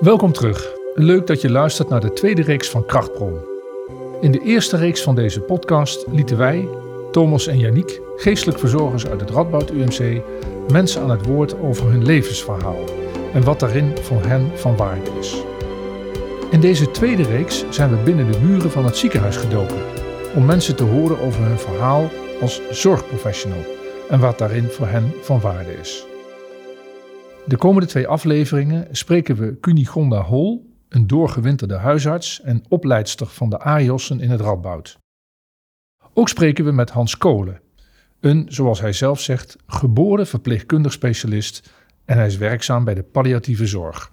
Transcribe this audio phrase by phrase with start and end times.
[0.00, 0.72] Welkom terug.
[0.94, 3.40] Leuk dat je luistert naar de tweede reeks van Krachtbron.
[4.20, 6.68] In de eerste reeks van deze podcast lieten wij,
[7.12, 10.22] Thomas en Yannick, geestelijk verzorgers uit het Radboud UMC,
[10.72, 12.84] mensen aan het woord over hun levensverhaal
[13.32, 15.42] en wat daarin voor hen van waarde is.
[16.50, 19.82] In deze tweede reeks zijn we binnen de muren van het ziekenhuis gedoken
[20.34, 22.10] om mensen te horen over hun verhaal
[22.40, 23.64] als zorgprofessional
[24.08, 26.09] en wat daarin voor hen van waarde is.
[27.46, 33.58] De komende twee afleveringen spreken we Cunigonda Hol, een doorgewinterde huisarts en opleidster van de
[33.58, 34.98] AJOS'en in het Radboud.
[36.12, 37.60] Ook spreken we met Hans Kolen,
[38.20, 41.72] een, zoals hij zelf zegt, geboren verpleegkundig specialist
[42.04, 44.12] en hij is werkzaam bij de palliatieve zorg.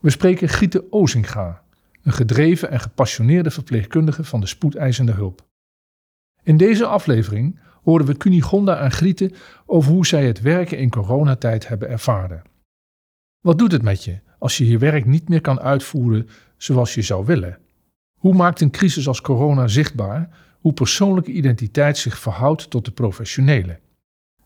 [0.00, 1.62] We spreken Giete Ozinga,
[2.02, 5.46] een gedreven en gepassioneerde verpleegkundige van de spoedeisende hulp.
[6.42, 9.32] In deze aflevering horen we Cunigonda en Grieten
[9.66, 12.42] over hoe zij het werken in coronatijd hebben ervaren.
[13.40, 17.02] Wat doet het met je als je je werk niet meer kan uitvoeren zoals je
[17.02, 17.58] zou willen?
[18.18, 20.28] Hoe maakt een crisis als corona zichtbaar
[20.60, 23.78] hoe persoonlijke identiteit zich verhoudt tot de professionele?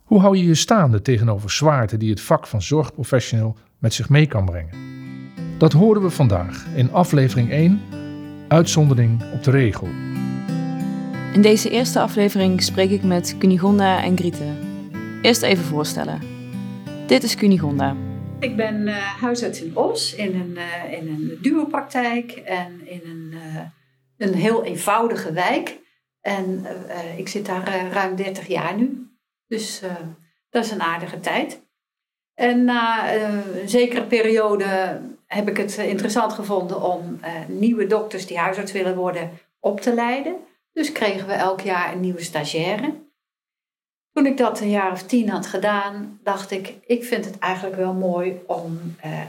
[0.05, 4.27] Hoe hou je je staande tegenover zwaarte die het vak van zorgprofessional met zich mee
[4.27, 4.75] kan brengen?
[5.59, 7.81] Dat horen we vandaag in aflevering 1,
[8.49, 10.10] Uitzondering op de regel.
[11.33, 14.53] In deze eerste aflevering spreek ik met Cunigonda en Griete.
[15.23, 16.21] Eerst even voorstellen.
[17.07, 17.97] Dit is Cunigonda.
[18.41, 23.31] Ik ben uh, huisarts in Os in een, uh, in een duopraktijk en in een,
[23.33, 23.61] uh,
[24.17, 25.79] een heel eenvoudige wijk.
[26.21, 26.67] En
[27.17, 29.11] ik zit daar ruim 30 jaar nu.
[29.47, 29.83] Dus
[30.51, 31.63] dat is een aardige tijd.
[32.35, 38.73] En na een zekere periode heb ik het interessant gevonden om nieuwe dokters die huisarts
[38.73, 40.37] willen worden op te leiden.
[40.73, 43.09] Dus kregen we elk jaar een nieuwe stagiaire.
[44.13, 47.77] Toen ik dat een jaar of tien had gedaan, dacht ik, ik vind het eigenlijk
[47.77, 49.23] wel mooi om eh,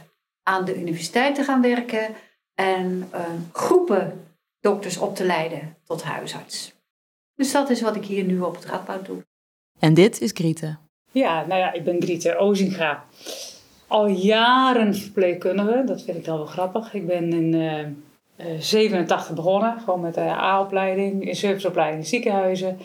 [0.44, 2.16] aan de universiteit te gaan werken
[2.56, 3.20] en uh,
[3.52, 4.28] groepen
[4.60, 6.74] dokters op te leiden tot huisarts.
[7.36, 9.26] Dus dat is wat ik hier nu op het Radboud doe.
[9.80, 10.78] En dit is Griete.
[11.12, 13.06] Ja, nou ja, ik ben Griete Ozinga.
[13.88, 16.94] Al jaren verpleegkundige, dat vind ik wel wel grappig.
[16.94, 17.88] Ik ben in uh,
[18.60, 22.80] 87 begonnen, gewoon met de A-opleiding, in serviceopleiding in ziekenhuizen.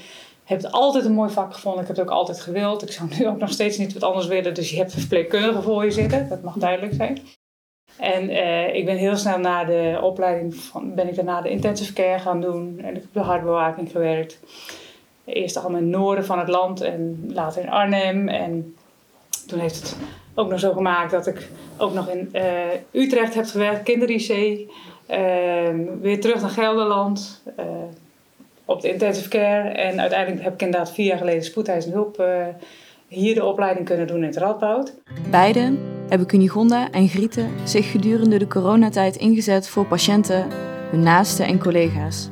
[0.44, 1.81] Heb het altijd een mooi vak gevonden.
[1.81, 2.83] Ik heb het ook altijd gewild.
[2.83, 4.55] Ik zou nu ook nog steeds niet wat anders willen.
[4.55, 6.28] Dus je hebt verpleegkundige voor je zitten.
[6.28, 7.19] Dat mag duidelijk zijn.
[7.99, 11.93] En uh, ik ben heel snel na de opleiding van, ben ik daarna de intensive
[11.93, 12.78] care gaan doen.
[12.81, 14.41] En ik heb de hartbewaking gewerkt.
[15.25, 18.28] Eerst allemaal in het noorden van het land en later in Arnhem.
[18.28, 18.77] En
[19.47, 19.97] toen heeft het
[20.34, 22.43] ook nog zo gemaakt dat ik ook nog in uh,
[23.03, 24.69] Utrecht heb gewerkt, kinder-IC.
[25.11, 25.17] Uh,
[26.00, 27.65] weer terug naar Gelderland, uh,
[28.65, 29.69] op de intensive care.
[29.69, 32.25] En uiteindelijk heb ik inderdaad vier jaar geleden spoedeisende hulp
[33.09, 34.95] hier de opleiding kunnen doen in het Radboud.
[35.31, 35.78] Beiden
[36.09, 40.47] hebben Cunigonda en Grieten zich gedurende de coronatijd ingezet voor patiënten,
[40.91, 42.28] hun naasten en collega's.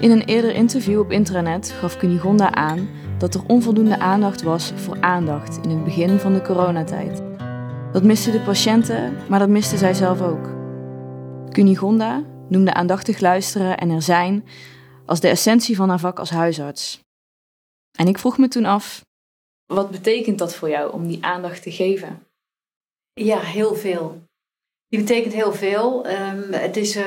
[0.00, 2.88] In een eerder interview op intranet gaf Cunigonda aan
[3.18, 7.22] dat er onvoldoende aandacht was voor aandacht in het begin van de coronatijd.
[7.92, 10.61] Dat misten de patiënten, maar dat miste zij zelf ook.
[11.52, 14.44] Cunigonda noemde aandachtig luisteren en er zijn
[15.06, 17.00] als de essentie van haar vak als huisarts.
[17.98, 19.04] En ik vroeg me toen af,
[19.66, 22.26] wat betekent dat voor jou om die aandacht te geven?
[23.12, 24.22] Ja, heel veel.
[24.88, 26.06] Die betekent heel veel.
[26.06, 27.06] Um, het is, uh,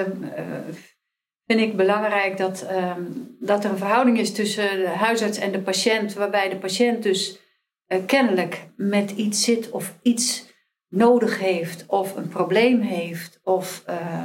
[1.46, 5.62] vind ik belangrijk dat, um, dat er een verhouding is tussen de huisarts en de
[5.62, 7.40] patiënt, waarbij de patiënt dus
[7.88, 10.54] uh, kennelijk met iets zit of iets
[10.96, 14.24] nodig heeft, of een probleem heeft, of uh,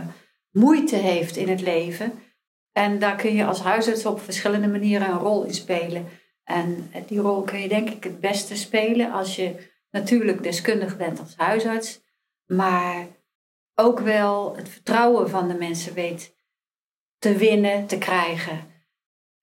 [0.50, 2.12] moeite heeft in het leven.
[2.72, 6.08] En daar kun je als huisarts op verschillende manieren een rol in spelen.
[6.44, 9.54] En die rol kun je denk ik het beste spelen als je
[9.90, 12.00] natuurlijk deskundig bent als huisarts,
[12.46, 13.06] maar
[13.74, 16.34] ook wel het vertrouwen van de mensen weet
[17.18, 18.68] te winnen, te krijgen.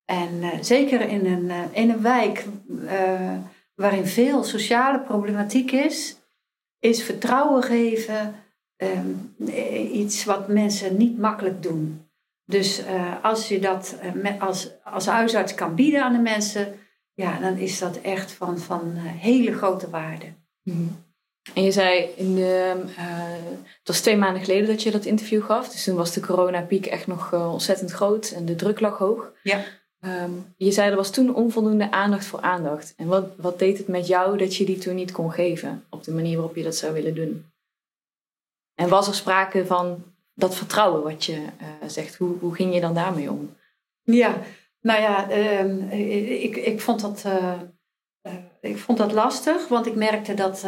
[0.06, 2.46] En uh, zeker in een, uh, in een wijk
[3.76, 6.17] waarin veel sociale problematiek is,
[6.80, 8.36] is vertrouwen geven
[8.78, 9.34] um,
[9.92, 12.02] iets wat mensen niet makkelijk doen.
[12.46, 12.82] Dus
[13.22, 13.96] als je dat
[14.40, 16.80] als, als huisarts kan bieden aan de mensen,
[17.14, 20.26] ja, dan is dat echt van, van hele grote waarde.
[20.64, 21.06] Mm.
[21.54, 22.96] En je zei, in de, uh,
[23.64, 25.70] het was twee maanden geleden dat je dat interview gaf.
[25.70, 29.32] Dus toen was de coronapiek echt nog ontzettend groot en de druk lag hoog.
[29.44, 29.64] Ja.
[30.06, 32.94] Um, je zei, er was toen onvoldoende aandacht voor aandacht.
[32.98, 35.86] En wat, wat deed het met jou dat je die toen niet kon geven?
[35.90, 37.46] Op de manier waarop je dat zou willen doen?
[38.76, 40.04] En was er sprake van
[40.34, 42.16] dat vertrouwen wat je uh, zegt?
[42.16, 43.56] Hoe, hoe ging je dan daarmee om?
[44.02, 44.42] Ja,
[44.82, 47.54] nou ja, uh, ik, ik, vond dat, uh,
[48.62, 49.68] ik vond dat lastig.
[49.68, 50.66] Want ik merkte dat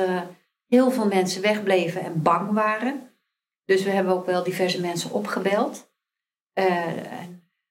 [0.68, 3.10] heel veel mensen wegbleven en bang waren.
[3.66, 5.92] Dus we hebben ook wel diverse mensen opgebeld.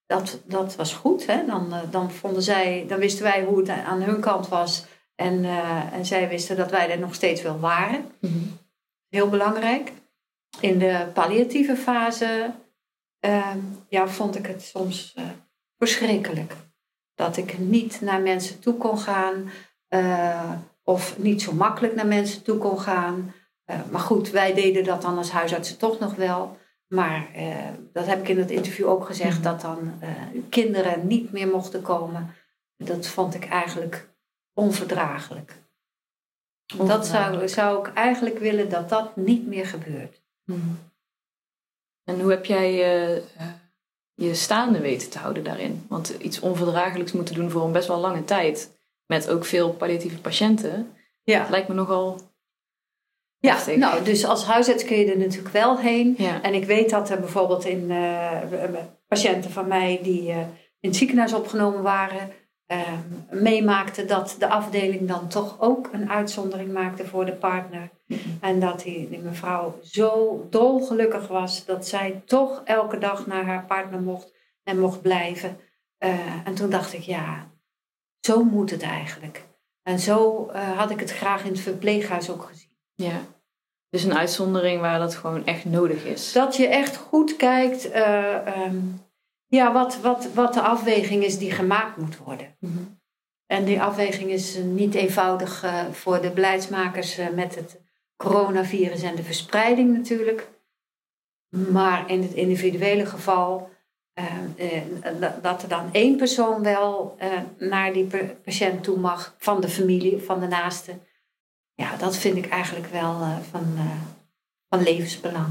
[0.09, 1.27] Dat, dat was goed.
[1.27, 1.47] Hè?
[1.47, 4.85] Dan, uh, dan, vonden zij, dan wisten wij hoe het aan hun kant was.
[5.15, 8.13] En, uh, en zij wisten dat wij er nog steeds wel waren.
[8.21, 8.59] Mm -hmm.
[9.09, 9.93] Heel belangrijk.
[10.61, 12.55] In de palliatieve fase
[13.89, 15.15] ja, vond ik het soms
[15.79, 16.57] verschrikkelijk.
[17.15, 19.51] Dat ik niet naar mensen toe kon gaan.
[20.83, 23.35] of niet zo makkelijk naar mensen toe kon gaan.
[23.91, 26.57] Maar goed, wij deden dat dan als huisartsen toch nog wel.
[26.89, 30.11] Maar uh, dat heb ik in het interview ook gezegd, dat dan uh,
[30.49, 32.35] kinderen niet meer mochten komen.
[32.77, 34.09] Dat vond ik eigenlijk
[34.55, 35.63] onverdraaglijk.
[36.77, 40.23] Dat zou, zou ik eigenlijk willen dat dat niet meer gebeurt.
[40.45, 40.79] Mm.
[42.05, 43.23] En hoe heb jij je,
[44.15, 45.87] je staande weten te houden daarin?
[45.89, 48.77] Want iets onverdraaglijks moeten doen voor een best wel lange tijd.
[49.07, 50.93] Met ook veel palliatieve patiënten.
[51.23, 51.47] Ja.
[51.51, 52.21] lijkt me nogal
[53.41, 56.19] ja, nou, dus als huisarts kun je er natuurlijk wel heen.
[56.43, 58.41] En ik weet dat er bijvoorbeeld in uh,
[59.09, 60.37] patiënten van mij die uh,
[60.81, 62.31] in het ziekenhuis opgenomen waren,
[62.67, 62.79] uh,
[63.31, 67.91] meemaakten dat de afdeling dan toch ook een uitzondering maakte voor de partner.
[68.41, 73.65] En dat die, die mevrouw zo dolgelukkig was dat zij toch elke dag naar haar
[73.65, 74.35] partner mocht
[74.65, 75.57] en mocht blijven.
[76.45, 77.51] en toen dacht ik, ja,
[78.21, 79.45] zo moet het eigenlijk.
[79.83, 82.68] En zo had ik het graag in het verpleeghuis ook gezien.
[83.03, 83.21] Ja.
[83.91, 86.33] Dus een uitzondering waar dat gewoon echt nodig is.
[86.33, 89.05] Dat je echt goed kijkt uh, um,
[89.47, 92.57] ja, wat, wat, wat de afweging is die gemaakt moet worden.
[92.59, 92.83] Mhm.
[93.47, 97.81] En die afweging is niet eenvoudig uh, voor de beleidsmakers uh, met het
[98.17, 100.49] coronavirus en de verspreiding natuurlijk.
[101.49, 103.71] Maar in het individuele geval
[105.43, 107.17] dat er dan één persoon wel
[107.59, 108.07] naar die
[108.45, 110.99] patiënt toe mag van de familie, van de naaste
[111.79, 113.81] ja, dat vind ik eigenlijk wel uh, van, uh,
[114.69, 115.47] van levensbelang.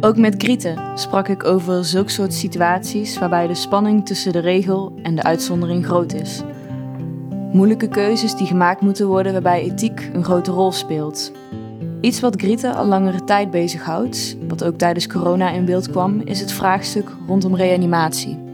[0.00, 4.98] Ook met Grieten sprak ik over zulke soort situaties waarbij de spanning tussen de regel
[5.02, 6.42] en de uitzondering groot is.
[7.52, 11.32] Moeilijke keuzes die gemaakt moeten worden waarbij ethiek een grote rol speelt.
[12.00, 16.40] Iets wat Grieten al langere tijd bezighoudt, wat ook tijdens corona in beeld kwam, is
[16.40, 18.45] het vraagstuk rondom reanimatie.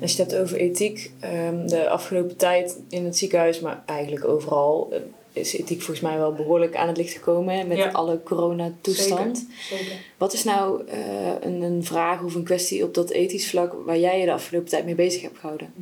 [0.00, 4.24] Als je het hebt over ethiek, um, de afgelopen tijd in het ziekenhuis, maar eigenlijk
[4.24, 4.98] overal, uh,
[5.32, 7.90] is ethiek volgens mij wel behoorlijk aan het licht gekomen met ja.
[7.90, 9.38] alle coronatoestand.
[9.38, 9.84] Zeker.
[9.84, 9.96] Zeker.
[10.16, 10.94] Wat is nou uh,
[11.40, 14.68] een, een, vraag of een kwestie op dat ethisch vlak waar jij je de afgelopen
[14.68, 15.72] tijd mee bezig hebt gehouden?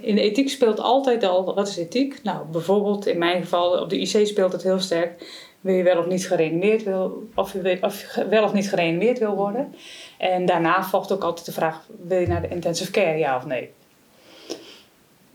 [0.00, 2.22] In de ethiek speelt altijd al, wat is ethiek?
[2.22, 5.24] Nou, bijvoorbeeld in mijn geval, op de IC speelt het heel sterk.
[5.60, 9.34] Wil je wel of niet gereanimeerd wil, of je of wel of niet gereanimeerd wil
[9.34, 9.74] worden?
[10.20, 13.46] En daarna volgt ook altijd de vraag: wil je naar de intensive care, ja of
[13.46, 13.70] nee?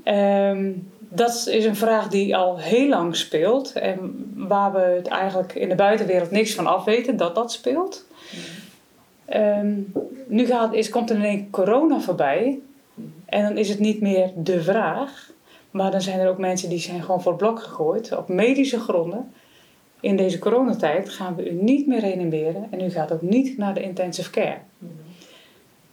[0.03, 5.55] Um, dat is een vraag die al heel lang speelt en waar we het eigenlijk
[5.55, 8.05] in de buitenwereld niks van afweten dat dat speelt.
[9.33, 9.93] Um,
[10.27, 12.59] nu gaat, is, komt er ineens corona voorbij
[13.25, 15.31] en dan is het niet meer de vraag,
[15.71, 18.79] maar dan zijn er ook mensen die zijn gewoon voor het blok gegooid op medische
[18.79, 19.33] gronden.
[20.05, 23.73] In deze coronatijd gaan we u niet meer reanimeren en u gaat ook niet naar
[23.73, 24.57] de intensive care.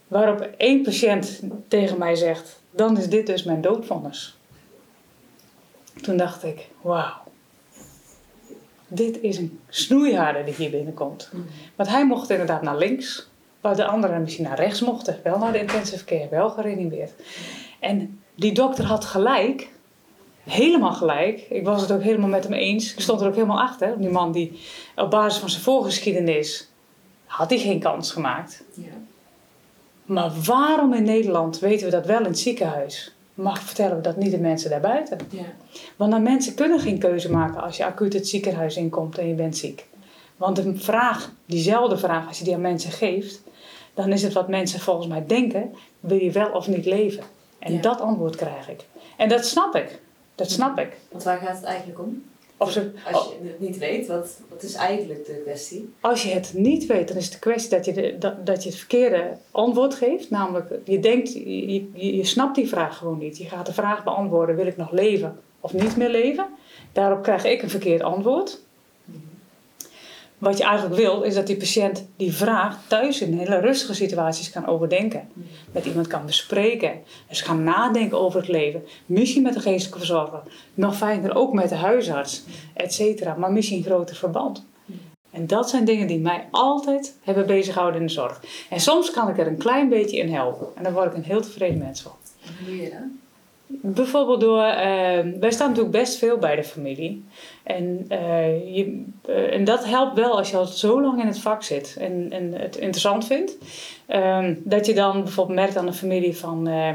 [0.07, 4.37] Waarop één patiënt tegen mij zegt: Dan is dit dus mijn doodvonnis.
[6.01, 7.13] Toen dacht ik: Wauw,
[8.87, 11.31] dit is een snoeiharde die hier binnenkomt.
[11.75, 13.29] Want hij mocht inderdaad naar links,
[13.61, 15.19] waar de anderen misschien naar rechts mochten.
[15.23, 17.11] Wel naar de intensive care, wel gereanimeerd.
[17.79, 19.69] En die dokter had gelijk,
[20.43, 21.39] helemaal gelijk.
[21.49, 22.93] Ik was het ook helemaal met hem eens.
[22.93, 23.93] Ik stond er ook helemaal achter.
[23.97, 24.59] Die man die
[24.95, 26.67] op basis van zijn voorgeschiedenis
[27.25, 28.63] had hij geen kans gemaakt.
[28.73, 28.83] Ja.
[30.05, 33.15] Maar waarom in Nederland weten we dat wel in het ziekenhuis?
[33.33, 35.17] Maar vertellen we dat niet de mensen daarbuiten?
[35.29, 35.43] Ja.
[35.95, 39.33] Want dan mensen kunnen geen keuze maken als je acuut het ziekenhuis inkomt en je
[39.33, 39.85] bent ziek.
[40.37, 43.41] Want de vraag, diezelfde vraag, als je die aan mensen geeft,
[43.93, 47.23] dan is het wat mensen volgens mij denken: wil je wel of niet leven?
[47.59, 47.81] En Ja.
[47.81, 48.85] dat antwoord krijg ik.
[49.17, 49.99] En dat snap ik.
[50.35, 50.97] Dat snap ik.
[51.11, 52.23] Want waar gaat het eigenlijk om?
[52.57, 55.93] Of ze, Als je het niet weet, wat, wat is eigenlijk de kwestie?
[55.99, 58.63] Als je het niet weet, dan is het de kwestie dat je, de, dat, dat
[58.63, 60.29] je het verkeerde antwoord geeft.
[60.29, 63.37] Namelijk, je denkt, je, je, je snapt die vraag gewoon niet.
[63.37, 66.47] Je gaat de vraag beantwoorden, wil ik nog leven of niet meer leven?
[66.91, 68.61] Daarop krijg ik een verkeerd antwoord.
[70.43, 74.51] Wat je eigenlijk wil, is dat die patiënt die vraag thuis in hele rustige situaties
[74.51, 75.27] kan overdenken.
[75.71, 76.91] Met iemand kan bespreken.
[77.27, 78.83] Dus gaan nadenken over het leven.
[79.05, 80.41] Misschien met de geestelijke verzorger.
[80.73, 83.33] Nog fijner ook met de huisarts, et cetera.
[83.33, 84.65] Maar misschien in groter verband.
[85.31, 88.41] En dat zijn dingen die mij altijd hebben bezighouden in de zorg.
[88.69, 90.67] En soms kan ik er een klein beetje in helpen.
[90.75, 92.11] En daar word ik een heel tevreden mens van.
[93.81, 97.23] Bijvoorbeeld door, eh, wij staan natuurlijk best veel bij de familie.
[97.63, 101.39] En, eh, je, eh, en dat helpt wel als je al zo lang in het
[101.39, 103.57] vak zit en, en het interessant vindt.
[104.05, 106.93] Ehm, dat je dan bijvoorbeeld merkt aan de familie van, eh,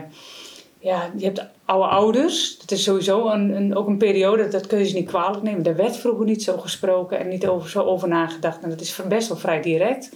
[0.78, 2.58] ja, je hebt oude ouders.
[2.58, 5.62] Dat is sowieso een, een, ook een periode, dat kun je ze niet kwalijk nemen.
[5.62, 8.62] Daar werd vroeger niet zo gesproken en niet over, zo over nagedacht.
[8.62, 10.10] En dat is best wel vrij direct.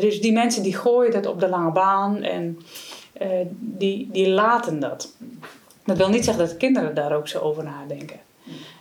[0.00, 2.58] Dus die mensen die gooien dat op de lange baan en
[3.58, 5.16] die, die laten dat.
[5.88, 8.20] Dat wil niet zeggen dat de kinderen daar ook zo over nadenken.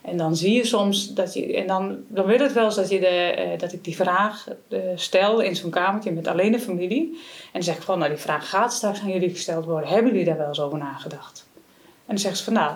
[0.01, 2.89] En dan zie je soms dat je, en dan, dan wil het wel eens dat,
[2.89, 6.59] je de, eh, dat ik die vraag eh, stel in zo'n kamertje met alleen de
[6.59, 7.01] familie.
[7.45, 9.89] En dan zeg ik van, nou die vraag gaat straks aan jullie gesteld worden.
[9.89, 11.45] Hebben jullie daar wel eens over nagedacht?
[11.55, 11.63] En
[12.05, 12.75] dan zeggen ze van, nou,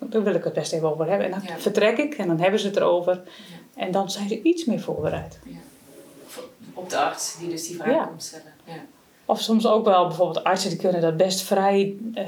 [0.00, 1.26] daar wil ik het best even over hebben.
[1.26, 1.58] En dan Ja.
[1.58, 3.22] vertrek ik en dan hebben ze het erover.
[3.74, 5.38] En dan zijn ze iets meer voorbereid.
[6.74, 8.04] Op de arts die dus die vraag Ja.
[8.04, 8.52] komt stellen.
[8.64, 8.72] Ja.
[9.24, 11.94] Of soms ook wel bijvoorbeeld artsen die kunnen dat best vrij.
[12.14, 12.24] eh,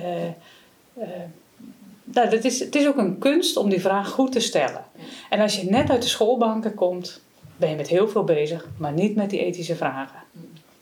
[2.05, 4.85] nou, dat is, het is ook een kunst om die vraag goed te stellen.
[5.31, 7.21] En als je net uit de schoolbanken komt,
[7.57, 10.19] ben je met heel veel bezig, maar niet met die ethische vragen.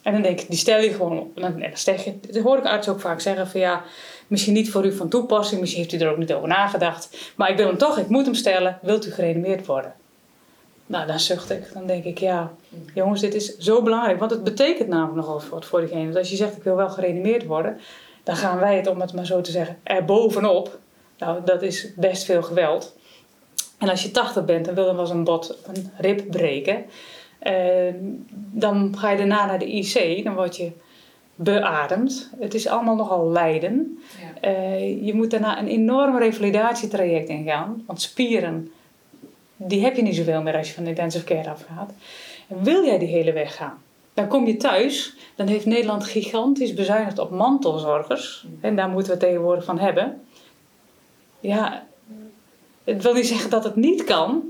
[0.02, 1.38] En dan denk ik, die stel je gewoon op.
[1.38, 3.82] En dan, je, dat hoor ik artsen ook vaak zeggen van ja,
[4.26, 7.32] misschien niet voor u van toepassing, misschien heeft u er ook niet over nagedacht.
[7.36, 9.94] Maar ik wil hem toch, ik moet hem stellen, wilt u gereanimeerd worden?
[10.86, 11.72] Nou, dan zucht ik.
[11.72, 12.52] Dan denk ik, ja,
[12.94, 14.18] jongens, dit is zo belangrijk.
[14.18, 16.04] Want het betekent namelijk nogal wat voor diegene.
[16.04, 17.80] Want als je zegt, ik wil wel gereanimeerd worden,
[18.24, 20.78] dan gaan wij het, om het maar zo te zeggen, er bovenop.
[21.18, 22.96] Nou, dat is best veel geweld.
[23.78, 26.84] En als je 80 bent, dan wil je wel eens een bot, een rib breken.
[27.38, 27.94] Eh,
[28.52, 30.72] dan ga je daarna naar de IC, dan word je
[31.34, 32.30] beademd.
[32.38, 33.98] Het is allemaal nogal lijden.
[34.20, 34.40] Ja.
[34.40, 37.82] Eh, je moet daarna een enorm revalidatietraject ingaan.
[37.86, 38.72] Want spieren,
[39.56, 41.92] die heb je niet zoveel meer als je van de intensive care afgaat.
[42.48, 43.82] En wil jij die hele weg gaan?
[44.14, 48.46] Dan kom je thuis, dan heeft Nederland gigantisch bezuinigd op mantelzorgers.
[48.60, 50.20] En daar moeten we tegenwoordig van hebben.
[51.40, 51.86] Ja,
[52.84, 54.42] het wil niet zeggen dat het niet kan.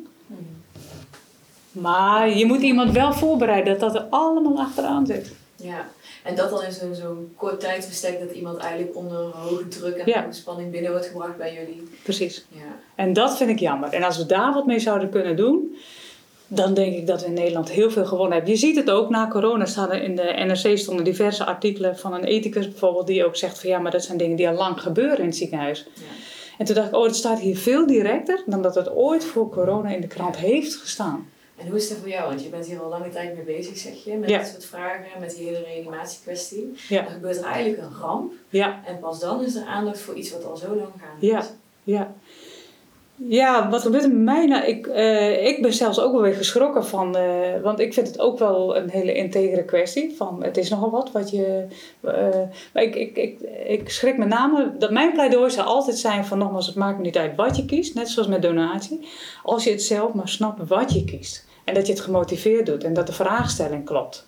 [1.72, 5.32] Maar je moet iemand wel voorbereiden dat dat er allemaal achteraan zit.
[5.56, 5.88] Ja,
[6.22, 10.10] en dat dan in zo'n zo'n kort tijdsbestek dat iemand eigenlijk onder hoge druk en
[10.10, 10.20] Ja.
[10.22, 11.88] hoge spanning binnen wordt gebracht bij jullie.
[12.02, 12.44] Precies.
[12.48, 12.60] Ja,
[12.94, 13.88] En dat vind ik jammer.
[13.92, 15.76] En als we daar wat mee zouden kunnen doen,
[16.56, 18.50] dan denk ik dat we in Nederland heel veel gewonnen hebben.
[18.52, 22.24] Je ziet het ook na corona er in de NRC stonden diverse artikelen van een
[22.24, 25.18] ethicus bijvoorbeeld die ook zegt van ja, maar dat zijn dingen die al lang gebeuren
[25.18, 25.86] in het ziekenhuis.
[25.94, 26.02] ja.
[26.58, 29.48] En toen dacht ik, oh, het staat hier veel directer dan dat het ooit voor
[29.50, 31.28] corona in de krant heeft gestaan.
[31.56, 32.28] En hoe is dat voor jou?
[32.28, 34.38] Want je bent hier al lange tijd mee bezig, zeg je, met Ja.
[34.38, 36.74] dit soort vragen, met die hele reanimatiekwestie.
[36.88, 37.04] Ja.
[37.04, 40.30] Er gebeurt er eigenlijk een ramp Ja, en pas dan is er aandacht voor iets
[40.32, 41.38] wat al zo lang gaande Ja.
[41.38, 41.46] is.
[41.84, 42.14] ja.
[43.16, 44.46] Ja, wat gebeurt er met mij?
[44.46, 48.06] Nou, ik, eh, ik ben zelfs ook wel weer geschrokken van, eh, want ik vind
[48.06, 50.14] het ook wel een hele integere kwestie.
[50.16, 51.66] Van, het is nogal wat wat je.
[52.00, 52.12] eh,
[52.72, 56.38] maar ik, ik, ik, ik schrik met name dat mijn pleidooi zal altijd zijn van
[56.38, 59.08] nogmaals, het maakt me niet uit wat je kiest, net zoals met donatie.
[59.42, 61.46] Als je het zelf maar snapt wat je kiest.
[61.64, 64.26] En dat je het gemotiveerd doet en dat de vraagstelling klopt.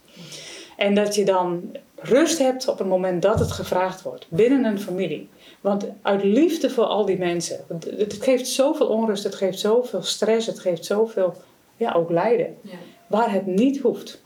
[0.76, 4.80] En dat je dan rust hebt op het moment dat het gevraagd wordt binnen een
[4.80, 5.28] familie.
[5.66, 7.56] Want uit liefde voor al die mensen.
[7.68, 11.34] want Het geeft zoveel onrust, het geeft zoveel stress, het geeft zoveel,
[11.76, 12.56] ja, ook lijden.
[12.60, 12.70] Ja.
[13.06, 14.22] Waar het niet hoeft.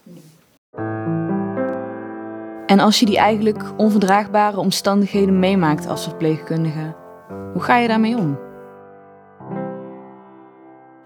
[2.66, 6.94] En als je die eigenlijk onverdraagbare omstandigheden meemaakt als verpleegkundige,
[7.52, 8.38] hoe ga je daarmee om?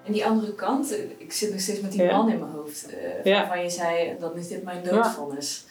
[0.04, 2.16] En die andere kant, ik zit nog steeds met die Ja.
[2.16, 2.86] man in mijn hoofd.
[2.86, 3.38] eh, Ja.
[3.38, 5.64] Waarvan je zei, dan is dit mijn doodvonnis.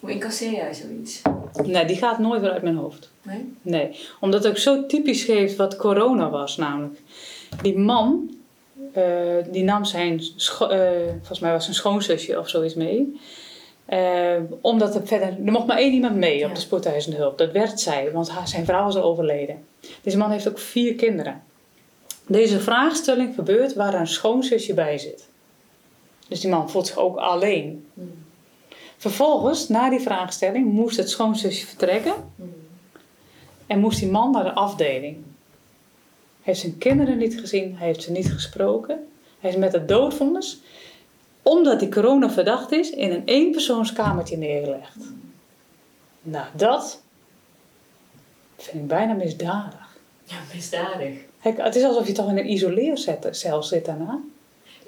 [0.00, 1.22] Hoe incasseer jij zoiets?
[1.64, 3.10] Nee, die gaat nooit weer uit mijn hoofd.
[3.22, 3.52] Nee?
[3.62, 7.00] Nee, omdat het ook zo typisch geeft wat corona was namelijk.
[7.62, 8.36] Die man,
[8.92, 9.02] eh,
[9.50, 10.78] die nam zijn, eh,
[11.16, 13.20] volgens mij was zijn schoonzusje of zoiets mee.
[13.84, 17.38] Eh, omdat er verder, er mocht maar één iemand mee op de spoedeisende hulp.
[17.38, 19.64] Dat werd zij, want haar, zijn vrouw is al overleden.
[20.02, 21.42] Deze man heeft ook vier kinderen.
[22.26, 25.28] Deze vraagstelling gebeurt waar een schoonzusje bij zit.
[26.28, 27.86] Dus die man voelt zich ook alleen.
[27.94, 28.25] Hmm.
[28.96, 32.14] Vervolgens, na die vraagstelling, moest het schoonzusje vertrekken.
[32.36, 32.54] Hmm.
[33.66, 35.14] En moest die man naar de afdeling.
[35.16, 39.08] Hij heeft zijn kinderen niet gezien, hij heeft ze niet gesproken.
[39.40, 40.60] Hij is met het doodvonnis,
[41.42, 44.96] omdat die corona verdacht is, in een eenpersoonskamertje neergelegd.
[46.22, 47.02] Nou, dat
[48.56, 49.96] vind ik bijna misdadig.
[50.24, 51.18] Ja, misdadig.
[51.38, 54.20] Het is alsof je toch in een isoleercel zit daarna.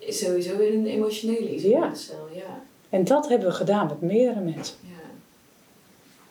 [0.09, 2.63] Sowieso in een emotionele isolatiecel, ja.
[2.91, 4.77] En dat hebben we gedaan met meerdere mensen.
[4.83, 4.97] ja.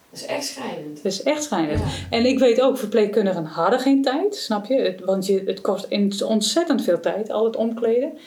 [0.09, 0.95] Dat is echt schrijnend.
[0.95, 1.79] Dat is echt schijnend.
[1.79, 1.85] Ja.
[2.09, 4.75] En ik weet ook, verpleegkundigen hadden geen tijd, snap je?
[4.81, 5.87] Het, want je, het kost
[6.23, 8.17] ontzettend veel tijd, al het omkleden.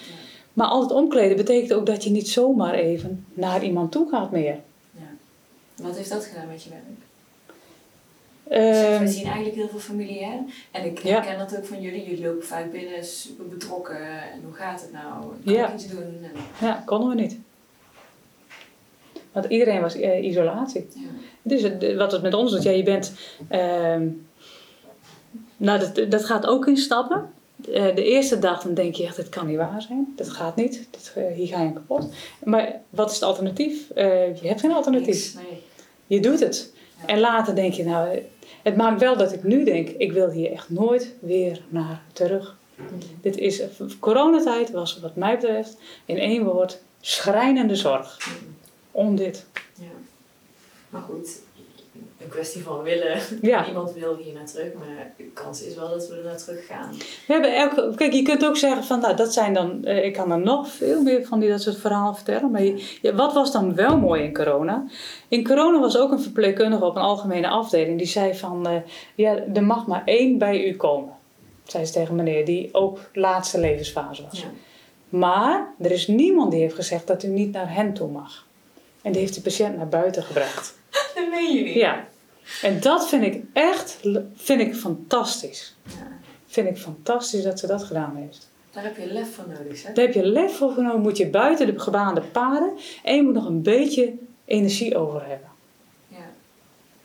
[0.52, 4.30] Maar al het omkleden betekent ook dat je niet zomaar even naar iemand toe gaat
[4.30, 4.56] meer.
[4.92, 5.02] Ja.
[5.82, 6.82] Wat heeft dat gedaan met je werk?
[8.44, 10.26] we Ehm, zien eigenlijk heel veel familie?
[10.70, 11.10] En ik Ja.
[11.22, 12.04] herken dat ook van jullie.
[12.10, 14.00] Jullie lopen vaak binnen, super betrokken.
[14.32, 15.22] En hoe gaat het nou?
[15.44, 15.68] Kan Ja.
[15.68, 16.02] ik iets doen?
[16.22, 16.30] En,
[16.66, 17.38] ja, konden we niet.
[19.32, 20.86] Want iedereen was eh, isolatie.
[20.94, 21.00] ja.
[21.42, 23.12] Dus het- wat het met ons doet, ja, je bent.
[23.48, 24.06] ehm,
[25.56, 27.32] nou, dat, dat gaat ook in stappen.
[27.72, 30.12] Eh, de eerste dag dan denk je echt, dit kan niet waar zijn.
[30.16, 30.88] Dat gaat niet.
[30.90, 32.08] Dit, eh, hier ga je kapot.
[32.44, 33.90] Maar wat is het alternatief?
[33.90, 35.06] Eh, je hebt geen alternatief.
[35.06, 35.62] Niks, nee.
[36.06, 36.72] Je doet het.
[37.00, 37.06] Ja.
[37.06, 38.22] En later denk je, nou, eh,
[38.62, 42.56] het maakt wel dat ik nu denk, ik wil hier echt nooit weer naar terug.
[43.20, 43.62] Dit is,
[44.00, 48.18] coronatijd was wat mij betreft in één woord schrijnende zorg.
[48.90, 49.46] Om dit.
[49.74, 49.86] Ja.
[50.90, 51.40] Maar goed,
[52.22, 53.18] een kwestie van willen.
[53.42, 53.62] Ja.
[53.66, 56.66] Niemand wil hier naar terug, maar de kans is wel dat we er naar terug
[56.66, 56.92] gaan.
[57.26, 60.12] We hebben elke, kijk, je kunt ook zeggen van, nou, dat zijn dan, eh, ik
[60.12, 62.50] kan er nog veel meer van die dat soort verhalen vertellen.
[62.50, 64.84] Maar je, ja, wat was dan wel mooi in corona?
[65.28, 68.76] In corona was ook een verpleegkundige op een algemene afdeling die zei van, eh,
[69.14, 71.12] ja, er mag maar één bij u komen.
[71.64, 74.40] Zei ze tegen meneer, die ook laatste levensfase was.
[74.40, 74.48] Ja.
[75.08, 78.46] Maar er is niemand die heeft gezegd dat u niet naar hen toe mag.
[79.02, 80.74] En die heeft de patiënt naar buiten gebracht.
[81.14, 81.74] Dat meen je niet.
[81.74, 82.08] Ja.
[82.62, 83.98] En dat vind ik echt
[84.34, 85.76] vind ik fantastisch.
[85.84, 86.18] Ja.
[86.46, 88.48] Vind ik fantastisch dat ze dat gedaan heeft.
[88.70, 89.92] Daar heb je lef voor nodig, hè?
[89.92, 91.00] Daar heb je lef voor genomen.
[91.00, 92.70] Moet je buiten de gebaande paden.
[93.02, 94.14] En je moet nog een beetje
[94.44, 95.48] energie over hebben.
[96.08, 96.30] Ja.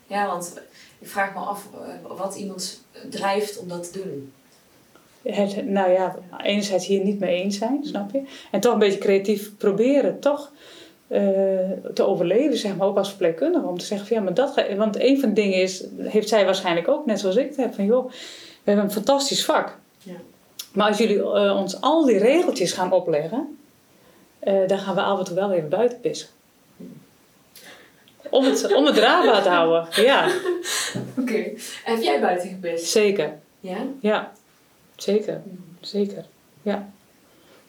[0.06, 0.60] ja, want
[0.98, 4.32] ik vraag me af eh, wat iemand drijft om dat te doen.
[5.22, 8.22] Het, nou ja, enerzijds hier niet mee eens zijn, snap je?
[8.50, 10.52] En toch een beetje creatief proberen toch
[11.94, 13.66] te overleven, zeg maar, ook als verpleegkundige.
[13.66, 14.52] Om te zeggen van ja, maar dat...
[14.52, 17.56] ga- Want een van de dingen is, heeft zij waarschijnlijk ook, net zoals ik het
[17.56, 18.12] heb, van joh, we
[18.64, 19.78] hebben een fantastisch vak.
[20.02, 20.14] Ja.
[20.72, 23.58] Maar als jullie eh, ons al die regeltjes gaan opleggen,
[24.38, 26.28] eh, dan gaan we af en toe wel even buiten pissen.
[28.30, 30.28] Om het, om het draagbaar te houden, ja,
[31.20, 31.50] Oké.
[31.84, 32.86] Heb jij buiten gepist?
[32.86, 33.38] zeker.
[33.60, 33.76] Ja?
[34.00, 34.32] Ja,
[34.96, 35.42] zeker.
[35.80, 36.24] Zeker.
[36.62, 36.88] Ja.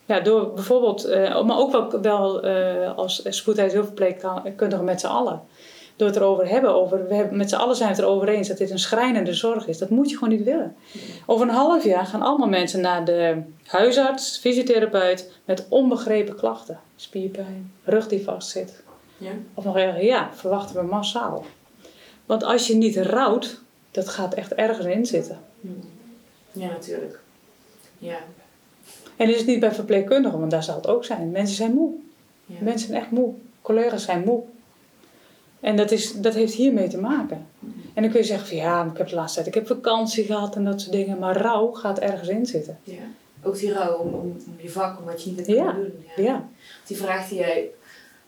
[0.07, 5.41] Ja, door bijvoorbeeld, eh, maar ook wel, wel eh, als spoedheidshulpverpleegkundige met z'n allen.
[5.95, 8.47] Door het erover hebben, over, we hebben, met z'n allen zijn we het erover eens
[8.47, 9.77] dat dit een schrijnende zorg is.
[9.77, 10.75] Dat moet je gewoon niet willen.
[11.25, 16.79] Over een half jaar gaan allemaal mensen naar de huisarts, fysiotherapeut met onbegrepen klachten.
[16.95, 18.83] Spierpijn, rug die vastzit.
[19.17, 19.31] Ja.
[19.53, 21.45] Of nog erger, ja, verwachten we massaal.
[22.25, 23.59] Want als je niet rouwt,
[23.91, 25.39] dat gaat echt ergens in zitten.
[26.51, 27.19] Ja, natuurlijk.
[27.97, 28.17] Ja.
[29.17, 31.31] En is het niet bij verpleegkundigen, want daar zal het ook zijn.
[31.31, 31.91] Mensen zijn moe.
[32.45, 32.55] ja.
[32.59, 33.33] Mensen zijn echt moe.
[33.61, 34.41] Collega's zijn moe.
[35.59, 37.45] En dat, is, dat heeft hiermee te maken.
[37.93, 40.23] En dan kun je zeggen van ja, ik heb de laatste tijd, ik heb vakantie
[40.23, 41.19] gehad en dat soort dingen.
[41.19, 42.77] Maar rouw gaat ergens in zitten.
[42.83, 42.93] ja.
[43.43, 45.71] Ook die rouw om, om, om je vak, om wat je niet hebt Ja.
[45.71, 46.25] kunnen doen.
[46.25, 46.49] Ja,
[46.87, 47.69] Die vraag die jij,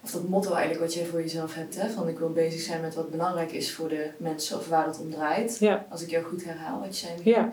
[0.04, 2.82] of dat motto eigenlijk wat jij voor jezelf hebt, hè, van ik wil bezig zijn
[2.82, 5.58] met wat belangrijk is voor de mensen of waar het om draait.
[5.60, 7.20] ja, Als ik jou goed herhaal wat je zei.
[7.24, 7.52] ja,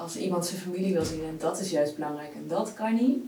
[0.00, 3.18] Als iemand zijn familie wil zien en dat is juist belangrijk en dat kan niet,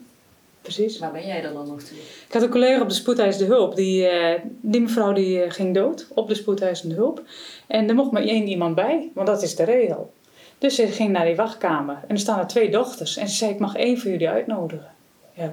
[0.62, 0.98] precies.
[0.98, 1.96] waar ben jij dan dan nog toe?
[1.98, 3.76] Ik had een collega op de spoedeisende hulp.
[3.76, 7.22] Die, eh, die mevrouw die eh, ging dood op de spoedeisende hulp.
[7.66, 10.12] En er mocht maar één iemand bij, want dat is de regel.
[10.58, 11.94] Dus ze ging naar die wachtkamer.
[12.06, 13.16] En er staan er twee dochters.
[13.16, 14.90] En ze zei, ik mag één van jullie uitnodigen.
[15.34, 15.52] Ja?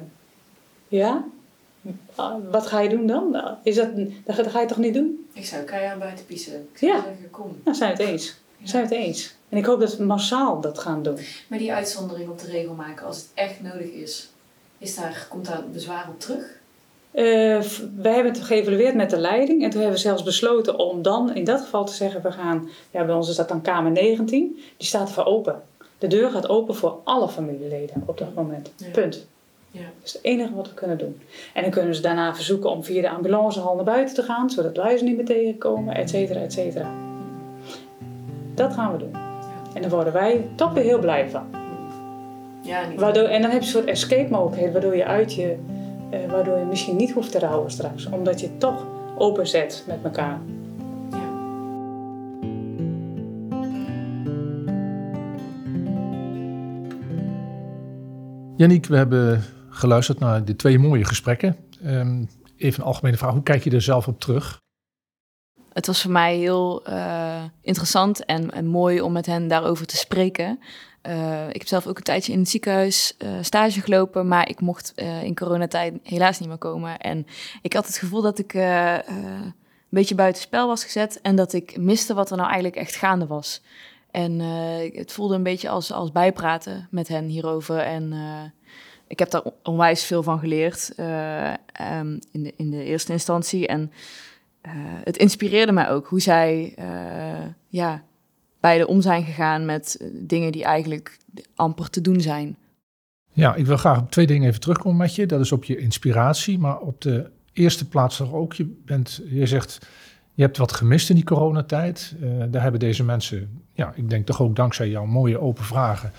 [0.87, 1.23] ja?
[2.15, 3.31] Ah, Wat ga je doen dan?
[3.31, 3.89] Nou, Is dat,
[4.25, 5.27] dat ga- je toch niet doen?
[5.33, 6.67] Ik zou keihard buiten pissen.
[6.73, 6.97] Ik zou Ja.
[7.03, 7.61] zeggen, kom.
[7.63, 8.35] Nou, zijn we het eens.
[8.63, 9.35] Zijn we het eens.
[9.49, 11.17] En ik hoop dat we massaal dat gaan doen.
[11.47, 14.29] Maar die uitzondering op de regel maken als het echt nodig is,
[14.77, 16.57] is daar, komt daar bezwaar op terug?
[17.65, 19.63] V- wij hebben het geëvalueerd met de leiding.
[19.63, 22.69] En toen hebben we zelfs besloten om dan in dat geval te zeggen: we gaan,
[22.91, 25.61] ja, bij ons is dat dan Kamer 19, die staat ervoor open.
[25.97, 28.71] De deur gaat open voor alle familieleden op dat moment.
[28.77, 28.89] Ja.
[28.91, 29.27] Punt.
[29.71, 29.79] Ja.
[29.81, 31.21] Dat is het enige wat we kunnen doen.
[31.53, 34.49] En dan kunnen we ze daarna verzoeken om via de ambulancehal naar buiten te gaan,
[34.49, 36.91] zodat wij ze niet meer tegenkomen, et cetera, et cetera.
[38.55, 39.28] Dat gaan we doen.
[39.79, 41.43] En daar worden wij toch weer heel blij van.
[42.61, 42.99] Ja, niet.
[42.99, 45.57] Waardoor, en dan heb je een soort escape mogelijkheid, waardoor je uit je,
[46.09, 48.85] eh, waardoor je misschien niet hoeft te rouwen straks, omdat je het toch
[49.17, 50.39] openzet met elkaar.
[51.09, 51.17] Ja.
[58.55, 61.55] Yannick, we hebben geluisterd naar de twee mooie gesprekken.
[61.83, 62.23] Ehm,
[62.57, 64.61] even een algemene vraag, hoe kijk je er zelf op terug?
[65.73, 70.59] Het was voor mij heel eh, interessant en, mooi om met hen daarover te spreken.
[71.01, 74.61] Eh, ik heb zelf ook een tijdje in het ziekenhuis eh, stage gelopen, maar ik
[74.61, 76.97] mocht in coronatijd helaas niet meer komen.
[76.97, 77.25] En
[77.61, 79.53] ik had het gevoel dat ik een
[79.89, 83.27] beetje buiten spel was gezet en dat ik miste wat er nou eigenlijk echt gaande
[83.27, 83.61] was.
[84.11, 84.39] En
[84.93, 87.77] het voelde een beetje als, als bijpraten met hen hierover.
[87.77, 88.13] En
[89.09, 93.67] ik heb daar onwijs veel van geleerd eh, ehm, in, de, in de eerste instantie.
[93.67, 93.91] En
[95.03, 96.75] het inspireerde mij ook hoe zij
[97.67, 98.03] ja,
[98.59, 101.17] beide om zijn gegaan met dingen die eigenlijk
[101.55, 102.57] amper te doen zijn.
[103.31, 105.25] Ja, ik wil graag op twee dingen even terugkomen met je.
[105.25, 108.53] Dat is op je inspiratie, maar op de eerste plaats toch ook.
[108.53, 109.87] Je, bent, je zegt,
[110.33, 112.15] je hebt wat gemist in die coronatijd.
[112.21, 116.11] Uh, daar hebben deze mensen, ja, ik denk toch ook dankzij jouw mooie open vragen,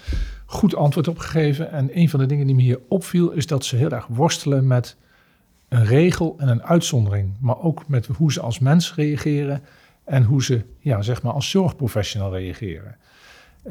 [0.47, 1.71] goed antwoord op gegeven.
[1.71, 4.67] En een van de dingen die me hier opviel, is dat ze heel erg worstelen
[4.67, 4.97] met
[5.71, 7.37] een regel en een uitzondering.
[7.41, 9.63] Maar ook met hoe ze als mens reageren
[10.05, 12.97] en hoe ze, ja, zeg maar, als zorgprofessional reageren.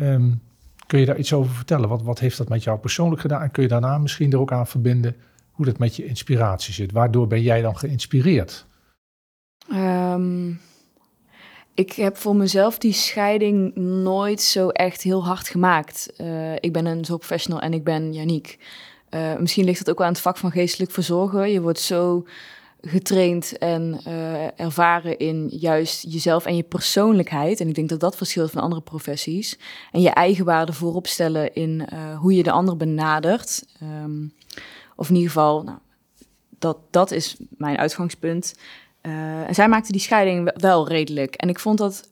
[0.01, 0.41] Um,
[0.89, 1.89] Kun je daar iets over vertellen?
[1.89, 3.41] Wat, wat heeft dat met jou persoonlijk gedaan?
[3.41, 5.15] En kun je daarna misschien er ook aan verbinden
[5.51, 6.91] hoe dat met je inspiratie zit?
[6.91, 8.65] Waardoor ben jij dan geïnspireerd?
[9.71, 10.59] Um,
[11.73, 16.13] ik heb voor mezelf die scheiding nooit zo echt heel hard gemaakt.
[16.17, 18.59] Uh, ik ben een zorgprofessional en ik ben Janiek.
[19.11, 21.51] Uh, misschien ligt het ook wel aan het vak van geestelijk verzorgen.
[21.51, 22.25] Je wordt zo
[22.81, 27.59] getraind en uh, ervaren in juist jezelf en je persoonlijkheid.
[27.59, 29.57] En ik denk dat dat verschilt van andere professies.
[29.91, 33.65] En je eigen waarde voorop stellen in uh, hoe je de ander benadert.
[34.03, 34.33] Um,
[34.95, 35.77] of in ieder geval, nou,
[36.59, 38.55] dat, dat is mijn uitgangspunt.
[39.01, 41.35] En zij maakte die scheiding wel redelijk.
[41.35, 42.09] En ik vond dat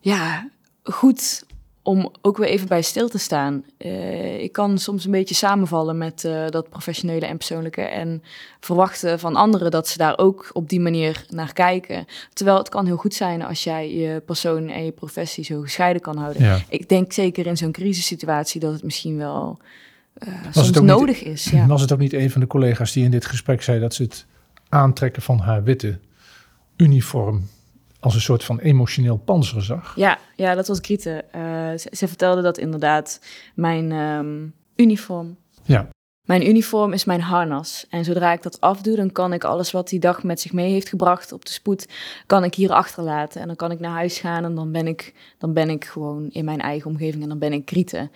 [0.00, 0.50] ja,
[0.82, 1.44] goed
[1.82, 3.64] om ook weer even bij stil te staan.
[3.78, 8.22] Uh, ik kan soms een beetje samenvallen met uh, dat professionele en persoonlijke en
[8.60, 12.06] verwachten van anderen dat ze daar ook op die manier naar kijken.
[12.32, 16.02] Terwijl het kan heel goed zijn als jij je persoon en je professie zo gescheiden
[16.02, 16.42] kan houden.
[16.42, 16.60] Ja.
[16.68, 19.58] Ik denk zeker in zo'n crisissituatie dat het misschien wel
[20.28, 21.44] uh, soms het nodig niet, is.
[21.44, 21.66] Ja.
[21.66, 24.02] Was het ook niet een van de collega's die in dit gesprek zei dat ze
[24.02, 24.26] het
[24.68, 25.98] aantrekken van haar witte
[26.76, 27.48] uniform
[28.02, 29.92] als een soort van emotioneel panzer zag.
[29.96, 31.24] Ja, ja dat was Grieten.
[31.36, 31.42] Uh,
[31.78, 33.20] ze, ze, vertelde dat inderdaad
[33.54, 35.36] mijn um, uniform.
[35.62, 35.88] Ja.
[36.26, 37.86] Mijn uniform is mijn harnas.
[37.90, 40.72] En zodra ik dat afdoe, dan kan ik alles wat die dag met zich mee
[40.72, 41.88] heeft gebracht op de spoed,
[42.26, 43.40] kan ik hier achterlaten.
[43.40, 46.30] En dan kan ik naar huis gaan en dan ben ik, dan ben ik gewoon
[46.30, 48.10] in mijn eigen omgeving en dan ben ik Grieten.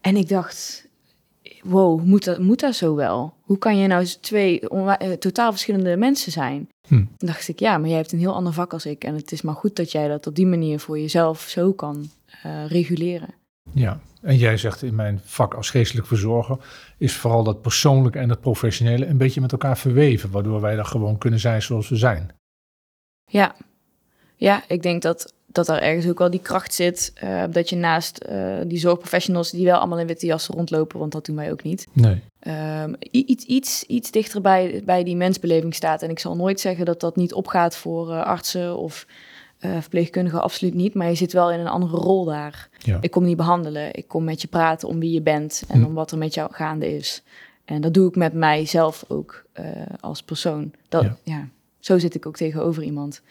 [0.00, 0.83] En ik dacht,
[1.62, 3.34] wow, moet dat, moet dat zo wel?
[3.40, 6.68] Hoe kan je nou twee uh, totaal verschillende mensen zijn?
[6.86, 6.94] Hm.
[6.94, 9.04] Dan dacht ik, ja, maar jij hebt een heel ander vak als ik.
[9.04, 12.10] En het is maar goed dat jij dat op die manier voor jezelf zo kan
[12.46, 13.34] uh, reguleren.
[13.72, 16.58] Ja, en jij zegt in mijn vak als geestelijk verzorger
[16.98, 20.86] is vooral dat persoonlijke en het professionele een beetje met elkaar verweven, waardoor wij dan
[20.86, 22.30] gewoon kunnen zijn zoals we zijn.
[23.24, 23.56] Ja,
[24.36, 27.12] ja ik denk dat dat er ergens ook wel die kracht zit.
[27.24, 31.12] Uh, dat je naast uh, die zorgprofessionals die wel allemaal in witte jassen rondlopen, want
[31.12, 31.86] dat doen wij ook niet.
[31.92, 32.22] Nee.
[32.82, 36.02] Um, iets, iets, iets dichter bij, bij die mensbeleving staat.
[36.02, 39.06] En ik zal nooit zeggen dat dat niet opgaat voor uh, artsen of
[39.58, 40.94] verpleegkundigen, absoluut niet.
[40.94, 42.68] Maar je zit wel in een andere rol daar.
[42.78, 42.98] Ja.
[43.00, 43.94] Ik kom niet behandelen.
[43.94, 45.86] Ik kom met je praten om wie je bent en hm.
[45.86, 47.22] om wat er met jou gaande is.
[47.64, 49.44] En dat doe ik met mijzelf ook
[50.00, 50.72] als persoon.
[50.88, 51.16] Dat, ja.
[51.22, 51.48] ja.
[51.78, 53.22] zo zit ik ook tegenover iemand.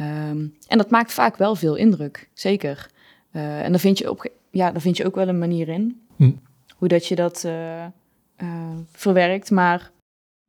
[0.00, 2.90] Um, en dat maakt vaak wel veel indruk, zeker.
[3.32, 6.00] Uh, en dan vind, je op, ja, dan vind je ook wel een manier in.
[6.16, 6.32] Hm.
[6.76, 7.84] Hoe dat je dat uh,
[8.42, 8.48] uh,
[8.92, 9.50] verwerkt.
[9.50, 9.90] Maar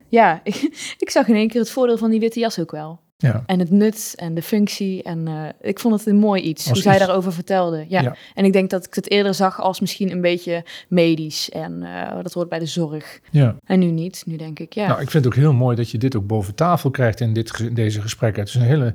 [0.07, 0.55] ja, ik,
[0.97, 2.99] ik, zag in één keer het voordeel van die witte jas ook wel.
[3.17, 3.43] Ja.
[3.45, 5.03] En het nut en de functie.
[5.03, 5.27] En
[5.61, 7.85] ik vond het een mooi iets, als hoe zij daarover vertelde.
[7.87, 8.01] Ja.
[8.01, 8.15] ja.
[8.33, 11.49] En ik denk dat ik het eerder zag als misschien een beetje medisch.
[11.49, 11.85] En
[12.23, 13.19] dat hoort bij de zorg.
[13.31, 13.55] Ja.
[13.65, 14.23] En nu niet.
[14.25, 14.87] Nu denk ik, ja.
[14.87, 17.33] Nou, ik vind het ook heel mooi dat je dit ook boven tafel krijgt in,
[17.33, 18.39] dit, in deze gesprekken.
[18.39, 18.93] Het is een hele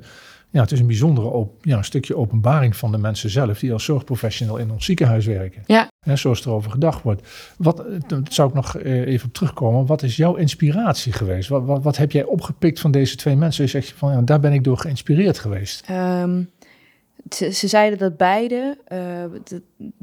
[0.53, 3.73] ja, het is een bijzondere op, ja, een stukje openbaring van de mensen zelf die
[3.73, 5.63] als zorgprofessional in ons ziekenhuis werken.
[5.65, 5.87] Ja.
[6.05, 7.27] Hè, zoals er over gedacht wordt.
[7.57, 7.83] Wat,
[8.29, 9.85] zou ik nog eh, even op terugkomen.
[9.85, 11.49] Wat is jouw inspiratie geweest?
[11.49, 13.63] Wat, wat, wat heb jij opgepikt van deze twee mensen?
[13.63, 15.89] Je zegt van ja, daar ben ik door geïnspireerd geweest.
[15.89, 16.49] Um,
[17.29, 19.23] ze, ze, zeiden dat beide, uh,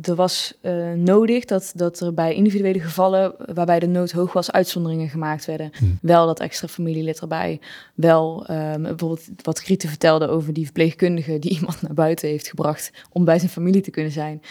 [0.02, 4.52] er was uh, nodig dat, dat er bij individuele gevallen waarbij de nood hoog was,
[4.52, 5.70] uitzonderingen gemaakt werden.
[5.78, 5.98] Hmm.
[6.02, 7.60] Wel dat extra familielid erbij.
[7.94, 12.92] Wel um, bijvoorbeeld wat Grieten vertelde over die verpleegkundige die iemand naar buiten heeft gebracht
[13.12, 14.42] om bij zijn familie te kunnen zijn.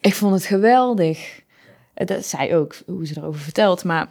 [0.00, 1.40] Ik vond het geweldig.
[1.94, 4.08] Dat zei ook hoe ze erover vertelt, maar...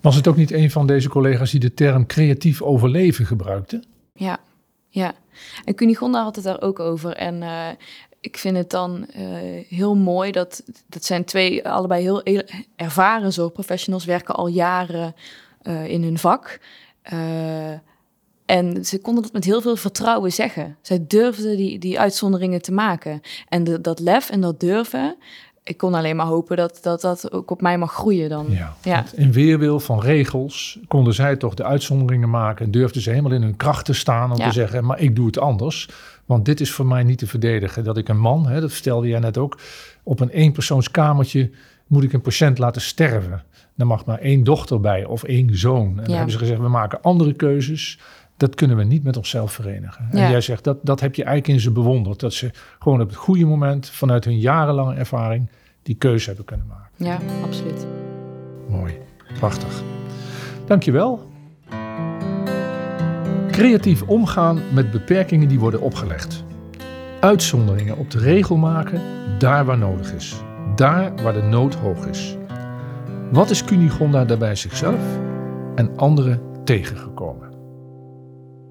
[0.00, 3.82] Was het ook niet een van deze collega's die de term creatief overleven gebruikte?
[4.14, 4.38] Ja,
[4.94, 5.14] ja.
[5.64, 7.16] En Cunigonda had het daar ook over.
[7.16, 7.68] En uh,
[8.20, 12.42] ik vind het dan uh, heel mooi dat dat zijn twee allebei heel, heel
[12.76, 15.14] ervaren zorgprofessionals, werken al jaren
[15.62, 16.60] uh, in hun vak.
[18.46, 20.76] en ze konden dat met heel veel vertrouwen zeggen.
[20.82, 23.20] Zij durfden die, die uitzonderingen te maken.
[23.48, 25.16] En dat lef en dat durven,
[25.64, 28.46] ik kon alleen maar hopen dat, dat dat ook op mij mag groeien dan.
[28.48, 29.04] Ja, ja.
[29.14, 32.64] In weerwil van regels konden zij toch de uitzonderingen maken...
[32.64, 34.84] en durfden ze helemaal in hun kracht te staan om te zeggen...
[34.84, 35.88] maar ik doe het anders,
[36.24, 37.84] want dit is voor mij niet te verdedigen.
[37.84, 39.58] Dat ik een man, hè, dat vertelde jij net ook...
[40.02, 41.50] op een eenpersoonskamertje
[41.86, 43.42] moet ik een patiënt laten sterven?
[43.76, 45.88] Dan mag maar één dochter bij of één zoon.
[45.88, 47.98] En dan hebben ze gezegd, we maken andere keuzes.
[48.36, 50.08] Dat kunnen we niet met onszelf verenigen.
[50.12, 50.24] Ja.
[50.24, 52.20] En jij zegt, dat, dat heb je eigenlijk in ze bewonderd.
[52.20, 55.48] Dat ze gewoon op het goede moment, vanuit hun jarenlange ervaring,
[55.82, 56.90] die keuze hebben kunnen maken.
[56.96, 57.86] Ja, absoluut.
[58.68, 58.94] Mooi,
[59.38, 59.82] prachtig.
[60.66, 61.32] Dankjewel.
[63.50, 66.44] Creatief omgaan met beperkingen die worden opgelegd.
[67.20, 69.00] Uitzonderingen op de regel maken
[69.38, 70.34] daar waar nodig is.
[70.76, 72.36] Daar waar de nood hoog is.
[73.30, 75.00] Wat is Cunigonda daarbij zichzelf
[75.74, 77.13] en anderen tegengekomen?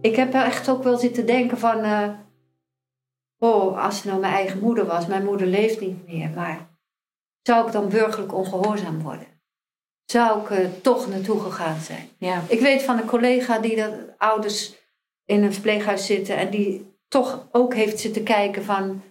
[0.03, 1.83] Ik heb echt ook wel zitten denken van...
[1.83, 2.09] eh,
[3.37, 5.07] oh, als het nou mijn eigen moeder was.
[5.07, 6.29] Mijn moeder leeft niet meer.
[6.29, 6.69] Maar
[7.41, 9.27] zou ik dan burgerlijk ongehoorzaam worden?
[10.05, 12.09] Zou ik er toch naartoe gegaan zijn?
[12.17, 12.41] Ja.
[12.47, 14.73] Ik weet van een collega die dat ouders
[15.25, 16.37] in een verpleeghuis zitten...
[16.37, 19.01] en die toch ook heeft zitten kijken van...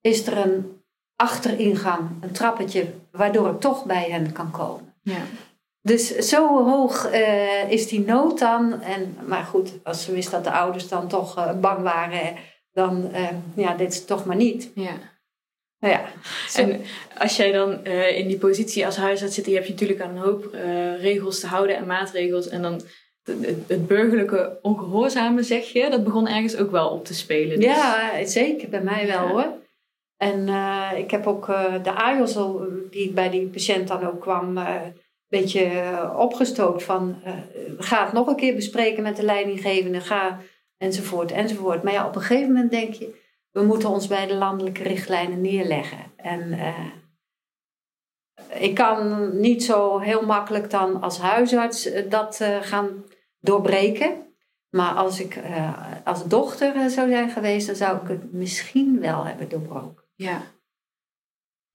[0.00, 0.82] is er een
[1.16, 2.94] achteringang, een trappetje...
[3.10, 4.94] waardoor ik toch bij hen kan komen?
[5.02, 5.22] Ja.
[5.88, 8.80] Dus zo hoog eh, is die nood dan.
[8.82, 12.36] En, maar goed, als ze wist dat de ouders dan toch eh, bang waren,
[12.72, 14.70] dan eh, ja, dit is het toch maar niet.
[14.74, 14.92] ja.
[15.80, 16.04] Nou ja,
[16.48, 16.80] zo- En
[17.18, 20.22] als jij dan in die positie als huisarts zit, je hebt je natuurlijk aan een
[20.22, 20.48] hoop
[21.00, 22.48] regels te houden en maatregels.
[22.48, 22.80] En dan
[23.66, 27.56] het, burgerlijke ongehoorzame, zeg je, dat begon ergens ook wel op te spelen.
[27.56, 29.28] Dus- ja, zeker bij mij wel Ja.
[29.30, 29.52] hoor.
[30.16, 30.48] En
[30.96, 31.46] ik heb ook
[31.82, 32.36] de AJOS,
[32.90, 34.58] die bij die patiënt dan ook kwam,
[35.28, 37.32] beetje eh, opgestookt van eh,
[37.78, 40.38] ga het nog een keer bespreken met de leidinggevende, ga
[40.76, 41.82] enzovoort enzovoort.
[41.82, 45.40] Maar ja, op een gegeven moment denk je, we moeten ons bij de landelijke richtlijnen
[45.40, 45.98] neerleggen.
[46.16, 46.86] En eh,
[48.60, 53.04] ik kan niet zo heel makkelijk dan als huisarts dat gaan
[53.40, 54.26] doorbreken.
[54.70, 55.40] Maar als ik
[56.04, 60.04] als dochter zou zijn geweest, dan zou ik het misschien wel hebben doorbroken.
[60.14, 60.42] Ja.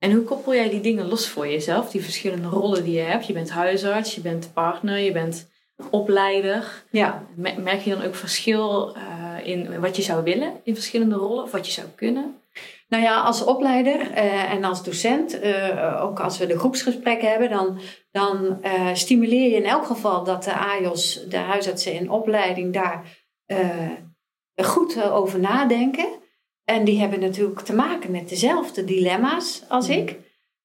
[0.04, 1.92] En hoe koppel jij die dingen los voor jezelf?
[1.92, 3.28] Die verschillende rollen die je hebt.
[3.28, 5.50] Je bent huisarts, je bent partner, je bent
[5.90, 6.84] opleider.
[6.92, 11.16] Ja, Me- Merk je dan ook verschil eh, in wat je zou willen in verschillende
[11.16, 11.44] rollen?
[11.44, 12.38] Of wat je zou kunnen?
[12.88, 17.50] nou ja, als opleider eh, en als docent, eh, ook als we de groepsgesprekken hebben,
[17.50, 17.80] dan,
[18.12, 18.60] dan
[18.94, 23.06] stimuleer je in elk geval dat de AJOS, de huisartsen in opleiding, daar
[24.56, 26.22] goed over nadenken.
[26.64, 30.20] En die hebben natuurlijk te maken met dezelfde dilemma's als ik.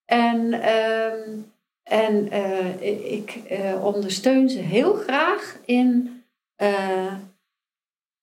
[0.04, 1.38] En, ehm,
[1.82, 6.22] en eh, ik eh, ondersteun ze heel graag in
[6.56, 7.14] eh,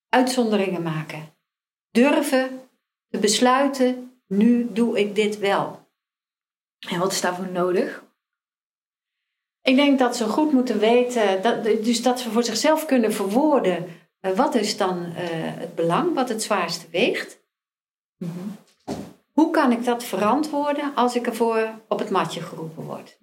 [0.09, 1.33] uitzonderingen maken.
[1.91, 2.61] Durven
[3.09, 5.87] te besluiten, nu doe ik dit wel.
[6.89, 8.03] En wat is daarvoor nodig?
[9.61, 13.85] Ik denk dat ze goed moeten weten, dat, dus dat ze voor zichzelf kunnen verwoorden.
[14.35, 17.43] wat is dan het belang, wat het zwaarste weegt?
[19.31, 23.17] Hoe kan ik dat verantwoorden als ik ervoor op het matje geroepen word?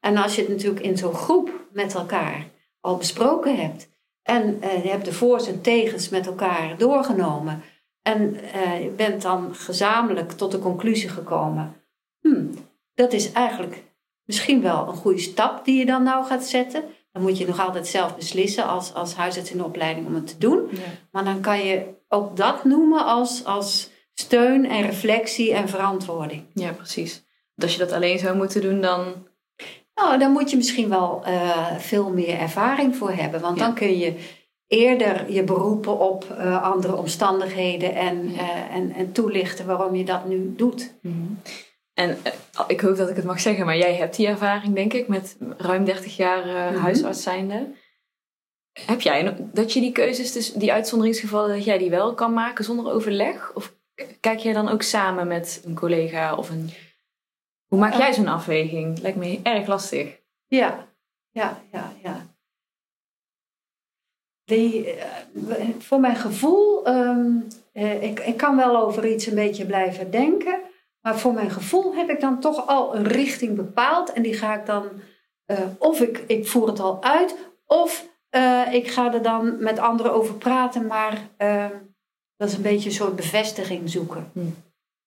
[0.00, 2.46] En als je het natuurlijk in zo'n groep met elkaar
[2.80, 3.90] al besproken hebt.
[4.22, 7.62] En eh, je hebt de voor's en tegens met elkaar doorgenomen.
[8.02, 11.74] En eh, je bent dan gezamenlijk tot de conclusie gekomen.
[12.20, 12.50] Hmm,
[12.94, 13.84] dat is eigenlijk
[14.24, 16.84] misschien wel een goede stap die je dan nou gaat zetten.
[17.12, 20.26] Dan moet je nog altijd zelf beslissen als, als huisarts in de opleiding om het
[20.26, 20.68] te doen.
[20.70, 20.78] Ja.
[21.10, 26.44] Maar dan kan je ook dat noemen als, als steun en reflectie en verantwoording.
[26.54, 27.12] ja, precies.
[27.54, 29.26] Want als je dat alleen zou moeten doen, dan...
[29.94, 33.40] Nou, daar moet je misschien wel eh, veel meer ervaring voor hebben.
[33.40, 33.64] Want Ja.
[33.64, 34.14] dan kun je
[34.66, 40.26] eerder je beroepen op eh, andere omstandigheden en, eh, en, en toelichten waarom je dat
[40.28, 40.94] nu doet.
[41.94, 42.32] En eh,
[42.66, 45.36] ik hoop dat ik het mag zeggen, maar jij hebt die ervaring, denk ik, met
[45.56, 46.80] ruim 30 jaar Mhm.
[46.82, 47.66] huisarts zijnde.
[48.86, 52.64] Heb jij dat je die keuzes, dus die uitzonderingsgevallen, dat jij die wel kan maken
[52.64, 53.52] zonder overleg?
[53.54, 53.74] Of
[54.20, 56.70] kijk jij dan ook samen met een collega of een...
[57.66, 58.98] Hoe maak jij zo'n afweging?
[58.98, 60.20] Lijkt me erg lastig.
[60.46, 60.86] Ja,
[61.30, 62.26] ja, ja, ja.
[64.44, 67.30] Die, eh, voor mijn gevoel, ehm,
[67.72, 70.60] eh, ik, ik kan wel over iets een beetje blijven denken.
[71.00, 74.12] Maar voor mijn gevoel heb ik dan toch al een richting bepaald.
[74.12, 74.88] En die ga ik dan,
[75.44, 77.36] eh, of ik, ik voer het al uit,
[77.66, 78.10] of
[78.70, 80.86] ik ga er dan met anderen over praten.
[80.86, 81.76] Maar ehm,
[82.42, 84.30] dat is een beetje een soort bevestiging zoeken.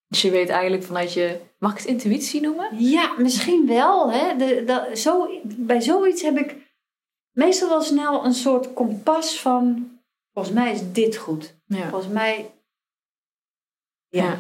[0.08, 1.40] Dus je weet eigenlijk vanuit je...
[1.60, 2.70] Mag ik het intuïtie noemen?
[2.80, 4.12] Ja, misschien wel.
[4.12, 4.36] Hè?
[4.36, 6.56] De, dat, zo, bij zoiets heb ik
[7.32, 9.90] meestal wel snel een soort kompas van...
[10.34, 11.56] Volgens mij is dit goed.
[11.66, 11.90] Ja.
[11.90, 12.52] Volgens mij...
[14.08, 14.24] Ja.
[14.24, 14.38] Ja.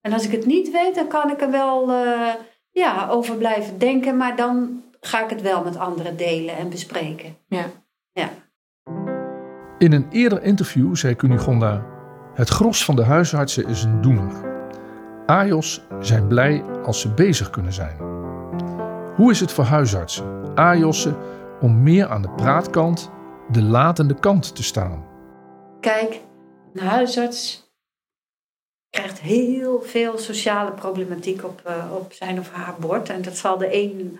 [0.00, 2.34] En als ik het niet weet, dan kan ik er wel eh,
[2.70, 4.16] ja, over blijven denken.
[4.16, 7.36] Maar dan ga ik het wel met anderen delen en bespreken.
[7.46, 7.70] ja.
[8.12, 8.30] Ja.
[9.78, 11.97] In een eerder interview zei Cunigonda:
[12.38, 14.32] Het gros van de huisartsen is een doener.
[15.26, 17.96] AJOS zijn blij als ze bezig kunnen zijn.
[19.14, 21.16] Hoe is het voor huisartsen, AJOS'en,
[21.60, 23.10] om meer aan de praatkant,
[23.52, 25.06] de latende kant te staan?
[25.80, 26.20] Kijk,
[26.74, 27.72] een huisarts
[28.90, 33.08] krijgt heel veel sociale problematiek op, uh, op zijn of haar bord.
[33.08, 34.18] En dat zal de een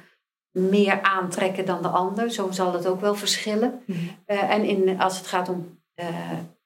[0.50, 2.30] meer aantrekken dan de ander.
[2.30, 3.82] Zo zal het ook wel verschillen.
[3.84, 3.98] Mhm.
[4.26, 6.06] Uh, en in, als het gaat om uh,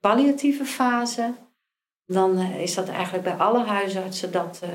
[0.07, 1.33] palliatieve fase,
[2.07, 4.67] dan is dat eigenlijk bij alle huisartsen dat ze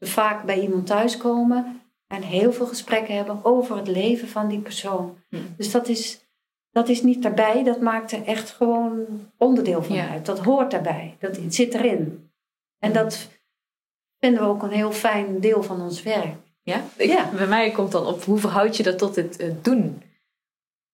[0.00, 5.18] vaak bij iemand thuiskomen en heel veel gesprekken hebben over het leven van die persoon.
[5.30, 5.42] Mhm.
[5.56, 6.20] Dus dat is,
[6.70, 9.06] dat is niet daarbij, dat maakt er echt gewoon
[9.38, 10.08] onderdeel van Ja.
[10.08, 10.26] uit.
[10.26, 12.30] Dat hoort daarbij, dat het zit erin.
[12.78, 12.98] En Mhm.
[13.02, 13.28] dat
[14.18, 16.34] vinden we ook een heel fijn deel van ons werk.
[16.62, 16.82] Ja?
[16.96, 17.30] Ik- Ja.
[17.36, 20.02] Bij mij komt dan op hoe verhoud je dat tot het eh, doen?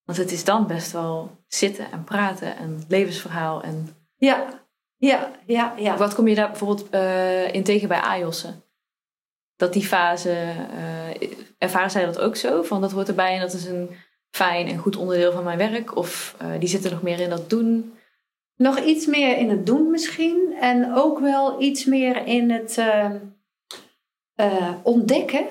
[0.04, 3.62] Want het is dan best wel zitten en praten en levensverhaal.
[3.62, 4.60] En Ja,
[4.96, 5.96] ja, ja, ja.
[5.96, 8.62] wat kom je daar bijvoorbeeld eh, in tegen bij AJOS'en?
[9.56, 12.62] Dat die fase, eh, ervaren zij dat ook zo?
[12.62, 13.90] Van dat hoort erbij en dat is een
[14.30, 15.96] fijn en goed onderdeel van mijn werk?
[15.96, 17.94] Of eh, die zitten nog meer in dat doen?
[18.56, 20.56] Nog iets meer in het doen misschien.
[20.60, 22.78] En ook wel iets meer in het
[24.82, 25.46] ontdekken.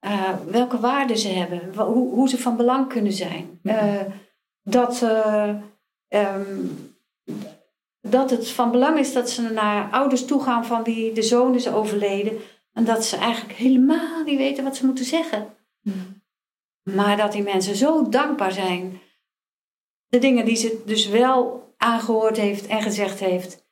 [0.00, 1.74] Eh, welke waarden ze hebben.
[1.74, 3.60] Hoe, hoe ze van belang kunnen zijn.
[3.62, 4.00] Eh,
[4.62, 5.54] dat, eh,
[6.08, 6.66] ehm,
[8.00, 11.54] dat het van belang is dat ze naar ouders toe gaan van wie de zoon
[11.54, 12.38] is overleden.
[12.72, 15.54] En dat ze eigenlijk helemaal niet weten wat ze moeten zeggen.
[16.82, 19.00] Maar dat die mensen zo dankbaar zijn.
[20.06, 23.68] De dingen die ze dus wel aangehoord heeft en gezegd heeft.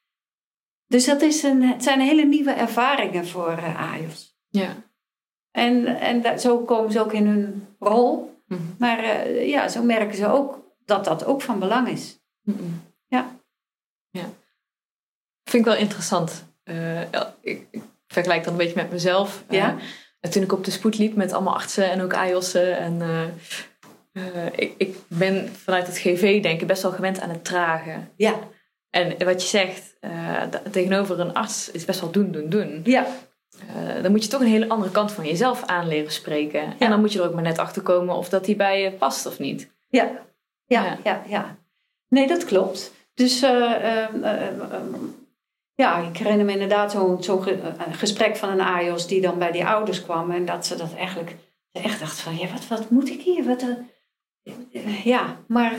[0.86, 4.38] Dus dat is een, het zijn hele nieuwe ervaringen voor eh AJOS.
[4.48, 4.87] Ja.
[5.58, 8.36] En, en dat, zo komen ze ook in hun rol.
[8.46, 8.60] Mhm.
[8.78, 12.18] Maar eh, ja, zo merken ze ook dat dat ook van belang is.
[12.42, 12.62] Mhm.
[13.06, 13.30] Ja.
[14.10, 14.24] ja.
[15.44, 16.44] Vind ik wel interessant.
[16.64, 17.00] Eh,
[17.40, 19.44] ik, ik vergelijk dat een beetje met mezelf.
[19.48, 19.76] Eh, Ja.
[20.20, 22.78] en toen ik op de spoed liep met allemaal artsen en ook AJOS'en.
[22.78, 23.02] En
[24.54, 28.10] ik, ik ben vanuit het GV denk ik best wel gewend aan het dragen.
[28.16, 28.34] Ja,
[28.90, 29.96] En wat je zegt,
[30.70, 32.80] tegenover een arts is best wel doen, doen, doen.
[32.84, 33.06] ja,
[33.68, 36.74] Eh, dan moet je toch een hele andere kant van jezelf aan leren spreken.
[36.78, 38.92] En dan moet je er ook maar net achter komen of dat die bij je
[38.92, 39.70] past of niet.
[39.88, 40.04] ja,
[40.66, 40.98] ja, Ja.
[41.04, 41.56] ja, ja.
[42.08, 42.92] Nee, dat klopt.
[43.14, 44.94] Dus eh, ehm, eh, ehm,
[45.74, 47.58] ja, ik herinner me inderdaad zo'n zo ge-
[47.90, 50.30] gesprek van een AJOS die dan bij die ouders kwam.
[50.30, 51.36] En dat ze dat eigenlijk
[51.72, 53.44] echt dacht van, ja, wat, wat moet ik hier?
[53.44, 53.64] Wat,
[55.04, 55.74] ja, maar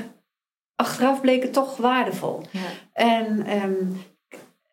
[0.75, 2.41] achteraf bleek het toch waardevol.
[2.51, 2.59] Ja.
[2.93, 3.73] En ehm,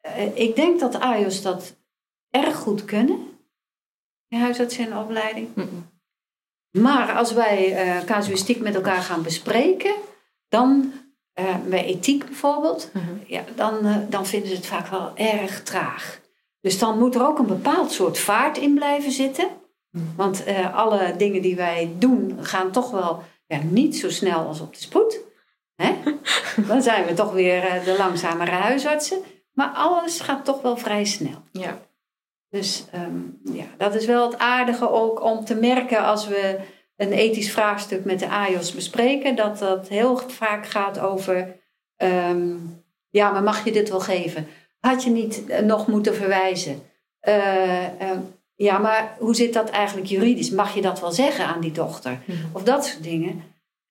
[0.00, 1.76] eh, ik denk dat AJOS dat
[2.42, 3.18] erg goed kunnen.
[4.28, 5.48] De in de opleiding.
[5.54, 5.94] Mm-mm.
[6.70, 9.94] Maar als wij eh, casuïstiek met elkaar gaan bespreken,
[10.48, 10.92] dan
[11.32, 13.04] eh, bij ethiek bijvoorbeeld, Mhm.
[13.26, 16.20] ja, dan, eh, dan vinden ze het vaak wel erg traag.
[16.60, 19.48] Dus dan moet er ook een bepaald soort vaart in blijven zitten.
[20.16, 24.60] Want eh, alle dingen die wij doen gaan toch wel ja, niet zo snel als
[24.60, 25.18] op de spoed.
[25.74, 25.94] Hè?
[26.68, 29.18] Dan zijn we toch weer de langzamere huisartsen.
[29.52, 31.42] Maar alles gaat toch wel vrij snel.
[31.52, 31.78] Ja.
[32.50, 36.58] Dus ehm, ja, dat is wel het aardige ook om te merken als we
[36.96, 41.60] een ethisch vraagstuk met de AJOS bespreken, dat dat heel vaak gaat over,
[41.96, 42.56] ehm,
[43.10, 44.46] ja, maar mag je dit wel geven?
[44.80, 46.82] Had je niet eh, nog moeten verwijzen?
[47.20, 48.20] Eh, ehm,
[48.54, 50.50] ja, maar hoe zit dat eigenlijk juridisch?
[50.50, 52.18] Mag je dat wel zeggen aan die dochter?
[52.24, 52.38] Mhm.
[52.52, 53.42] Of dat soort dingen.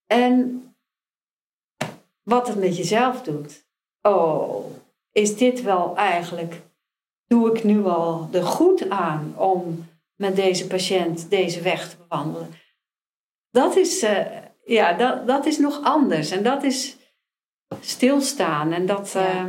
[0.08, 0.64] En
[2.24, 3.66] wat het met jezelf doet.
[4.02, 4.66] Oh,
[5.12, 6.62] is dit wel eigenlijk
[7.28, 9.86] doe ik nu al er goed aan om
[10.16, 12.50] met deze patiënt deze weg te bewandelen?
[13.52, 14.26] Dat is, eh,
[14.66, 16.32] ja, dat, dat is nog anders.
[16.32, 16.98] En dat is
[17.82, 18.72] stilstaan.
[18.72, 19.46] En dat, Ja.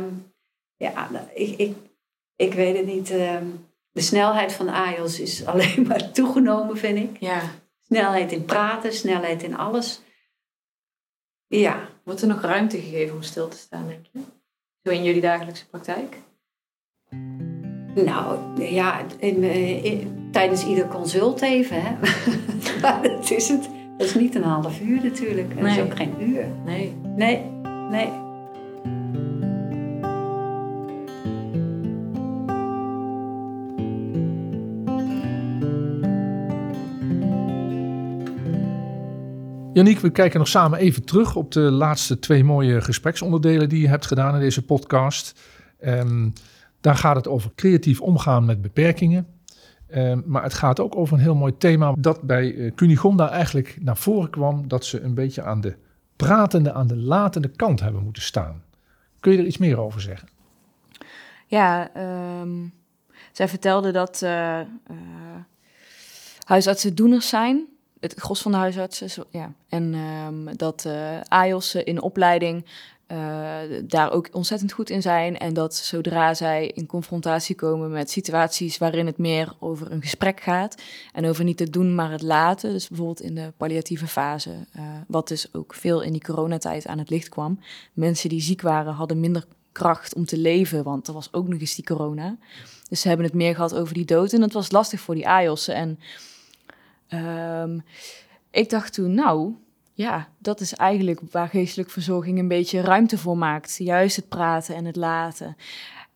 [0.77, 1.77] ja, ja ik, ik,
[2.35, 3.09] ik weet het niet.
[3.09, 3.45] ehm,
[3.91, 7.19] de snelheid van AIOS is alleen maar toegenomen, vind ik.
[7.19, 7.41] ja.
[7.81, 10.01] Snelheid in praten, snelheid in alles.
[11.47, 14.19] Ja, Wordt er nog ruimte gegeven om stil te staan, denk je?
[14.83, 16.17] Zo in jullie dagelijkse praktijk?
[18.05, 21.77] Nou ja, in, eh, in- tijdens ieder consult even.
[21.81, 21.91] Hè.
[22.81, 23.69] maar dat is het.
[23.97, 25.55] Dat is niet een half uur natuurlijk.
[25.57, 25.83] Dat is Nee.
[25.85, 26.45] ook geen uur.
[26.65, 26.95] Nee.
[27.15, 27.41] Nee,
[27.91, 28.09] nee.
[39.73, 43.87] Janiek, we kijken nog samen even terug op de laatste twee mooie gespreksonderdelen die je
[43.87, 45.39] hebt gedaan in deze podcast.
[45.79, 46.29] Ehm,
[46.87, 49.27] daar gaat het over creatief omgaan met beperkingen.
[49.87, 53.77] Ehm, maar het gaat ook over een heel mooi thema dat bij eh, Cunigonda eigenlijk
[53.79, 54.67] naar voren kwam.
[54.67, 55.75] Dat ze een beetje aan de
[56.15, 58.63] pratende, aan de latende kant hebben moeten staan.
[59.19, 60.27] Kun je er iets meer over zeggen?
[61.45, 62.67] Ja, ehm,
[63.31, 64.59] zij vertelde dat eh,
[66.43, 67.65] huisartsen doeners zijn.
[67.99, 69.53] het gros van de huisartsen, ja.
[69.69, 72.65] En ehm, dat uh, AIOS'en in opleiding
[73.11, 75.37] uh, daar ook ontzettend goed in zijn.
[75.37, 80.39] En dat zodra zij in confrontatie komen met situaties waarin het meer over een gesprek
[80.39, 80.81] gaat.
[81.13, 82.71] En over niet het doen, maar het laten.
[82.71, 84.49] Dus bijvoorbeeld in de palliatieve fase.
[84.49, 87.59] Uh, wat dus ook veel in die coronatijd aan het licht kwam.
[87.93, 91.59] Mensen die ziek waren hadden minder kracht om te leven, want er was ook nog
[91.59, 92.37] eens die corona.
[92.89, 94.33] Dus ze hebben het meer gehad over die dood.
[94.33, 95.75] En dat was lastig voor die AIOS'en.
[95.75, 95.99] En
[97.61, 97.83] um,
[98.51, 99.53] ik dacht toen, nou,
[99.97, 103.75] ja, dat is eigenlijk waar geestelijke verzorging een beetje ruimte voor maakt.
[103.77, 105.57] Juist het praten en het laten.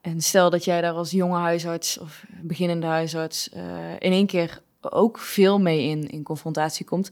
[0.00, 3.62] En stel dat jij daar als jonge huisarts of beginnende huisarts uh,
[3.98, 7.10] in één keer ook veel mee in, in confrontatie komt.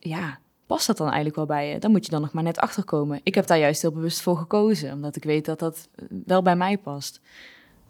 [0.00, 1.78] Ja, past dat dan eigenlijk wel bij je?
[1.78, 3.20] Dan moet je dan nog maar net achterkomen.
[3.22, 5.88] Ik heb daar juist heel bewust voor gekozen, omdat ik weet dat dat
[6.26, 7.20] wel bij mij past.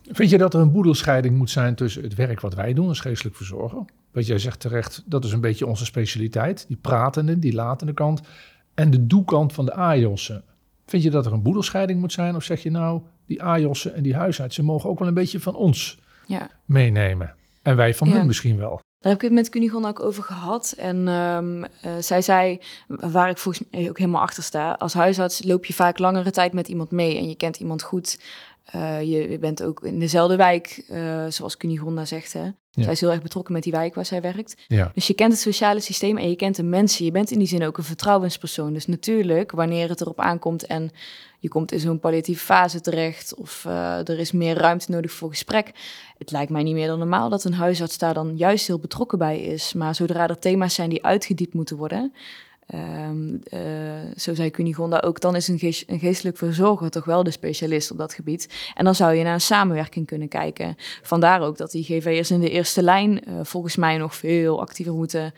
[0.02, 3.00] Vind je dat er een boedelscheiding moet zijn tussen het werk wat wij doen als
[3.00, 3.84] geestelijk verzorger?
[4.16, 6.64] Wat jij zegt terecht, dat is een beetje onze specialiteit.
[6.68, 8.20] Die pratende, die latende kant.
[8.74, 10.42] En de doekant van de AJOS'en.
[10.86, 12.36] Vind je dat er een boedelscheiding moet zijn?
[12.36, 15.54] Of zeg je nou, die AJOS'en en die huisartsen mogen ook wel een beetje van
[15.54, 16.50] ons ja.
[16.64, 17.34] meenemen?
[17.62, 18.14] En wij van Ja.
[18.14, 18.80] hun misschien wel.
[18.98, 20.74] Daar heb ik het met Cunigon ook over gehad.
[20.78, 24.72] En ehm, eh, zij zei, waar ik volgens mij ook helemaal achter sta...
[24.72, 27.16] als huisarts loop je vaak langere tijd met iemand mee...
[27.16, 28.20] en je kent iemand goed.
[28.64, 32.32] Eh, je, je bent ook in dezelfde wijk, eh, zoals Cunigonda zegt.
[32.32, 32.48] Hè?
[32.76, 34.54] Zij is heel erg betrokken met die wijk waar zij werkt.
[34.66, 34.90] Ja.
[34.94, 37.04] Dus je kent het sociale systeem en je kent de mensen.
[37.04, 38.72] Je bent in die zin ook een vertrouwenspersoon.
[38.72, 40.90] Dus natuurlijk, wanneer het erop aankomt en
[41.38, 43.34] je komt in zo'n palliatieve fase terecht...
[43.34, 45.70] of uh, er is meer ruimte nodig voor gesprek...
[46.18, 49.18] het lijkt mij niet meer dan normaal dat een huisarts daar dan juist heel betrokken
[49.18, 49.72] bij is.
[49.72, 52.12] Maar zodra er thema's zijn die uitgediept moeten worden...
[52.74, 53.60] Um, uh,
[54.16, 57.90] zo zei Cunigonda ook, dan is een, geest, een, geestelijk verzorger toch wel de specialist
[57.90, 58.72] op dat gebied.
[58.74, 60.76] En dan zou je naar een samenwerking kunnen kijken.
[61.02, 64.94] Vandaar ook dat die GV'ers in de eerste lijn uh, volgens mij nog veel actiever
[64.94, 65.34] moeten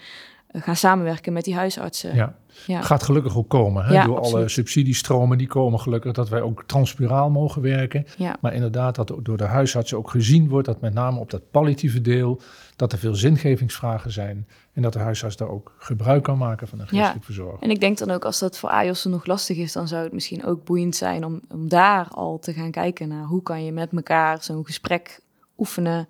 [0.53, 2.15] uh, gaan samenwerken met die huisartsen.
[2.15, 2.83] Ja.
[2.83, 3.85] Gaat gelukkig ook komen.
[3.85, 3.93] Hè?
[3.93, 4.37] Ja, Door absoluut.
[4.37, 8.07] alle subsidiestromen die komen gelukkig dat wij ook transpiraal mogen werken.
[8.17, 8.37] Ja.
[8.41, 12.01] Maar inderdaad dat door de huisartsen ook gezien wordt dat met name op dat palliatieve
[12.01, 12.41] deel
[12.79, 14.49] dat er veel zingevingsvragen zijn.
[14.73, 17.25] En dat de huisarts daar ook gebruik kan maken van een geestelijk Ja.
[17.25, 17.63] verzorger.
[17.63, 20.13] En ik denk dan ook als dat voor AJOS'en nog lastig is, dan zou het
[20.13, 23.73] misschien ook boeiend zijn om, om daar al te gaan kijken naar hoe kan je
[23.73, 25.21] met elkaar zo'n gesprek
[25.59, 26.09] oefenen.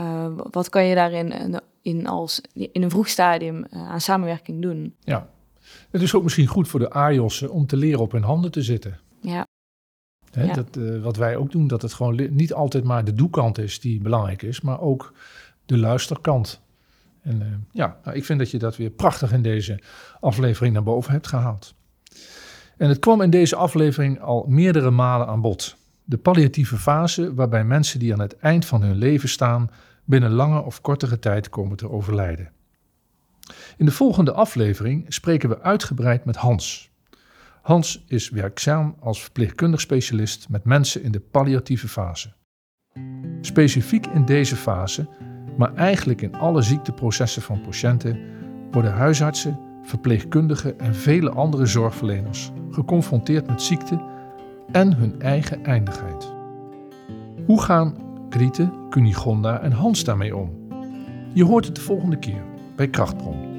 [0.00, 4.94] Uh, wat kan je daarin in, als, in een vroeg stadium uh, aan samenwerking doen?
[5.00, 5.28] Ja,
[5.90, 8.62] het is ook misschien goed voor de AJOS'en om te leren op hun handen te
[8.62, 8.98] zitten.
[9.20, 9.46] Ja.
[10.30, 10.54] Hè, Ja.
[10.54, 13.80] dat, uh, wat wij ook doen, dat het gewoon niet altijd maar de doekant is
[13.80, 15.12] die belangrijk is, maar ook
[15.72, 16.60] de luisterkant.
[17.22, 19.80] En eh, ja, nou, ik vind dat je dat weer prachtig in deze
[20.20, 21.74] aflevering naar boven hebt gehaald.
[22.76, 25.76] En het kwam in deze aflevering al meerdere malen aan bod.
[26.04, 29.70] De palliatieve fase waarbij mensen die aan het eind van hun leven staan
[30.04, 32.50] binnen lange of kortere tijd komen te overlijden.
[33.76, 36.90] In de volgende aflevering spreken we uitgebreid met Hans.
[37.62, 42.32] Hans is werkzaam als verpleegkundig specialist met mensen in de palliatieve fase.
[43.40, 45.08] Specifiek in deze fase,
[45.56, 48.18] maar eigenlijk in alle ziekteprocessen van patiënten,
[48.70, 54.00] worden huisartsen, verpleegkundigen en vele andere zorgverleners geconfronteerd met ziekte
[54.72, 56.32] en hun eigen eindigheid.
[57.46, 57.94] Hoe gaan
[58.30, 60.50] Griete, Cunigonda en Hans daarmee om?
[61.32, 62.42] Je hoort het de volgende keer
[62.76, 63.50] bij Krachtbron.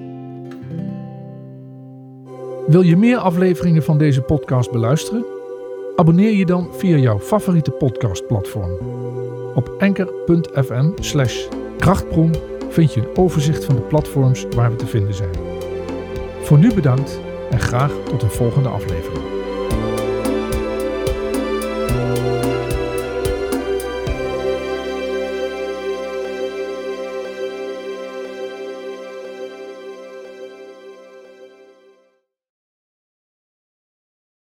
[2.67, 5.25] Wil je meer afleveringen van deze podcast beluisteren?
[5.95, 8.71] Abonneer je dan via jouw favoriete podcastplatform.
[9.55, 10.91] Op enker.fm
[11.83, 12.35] krachtbron
[12.69, 15.35] vind je een overzicht van de platforms waar we te vinden zijn.
[16.41, 17.19] Voor nu bedankt
[17.51, 19.32] en graag tot een volgende aflevering.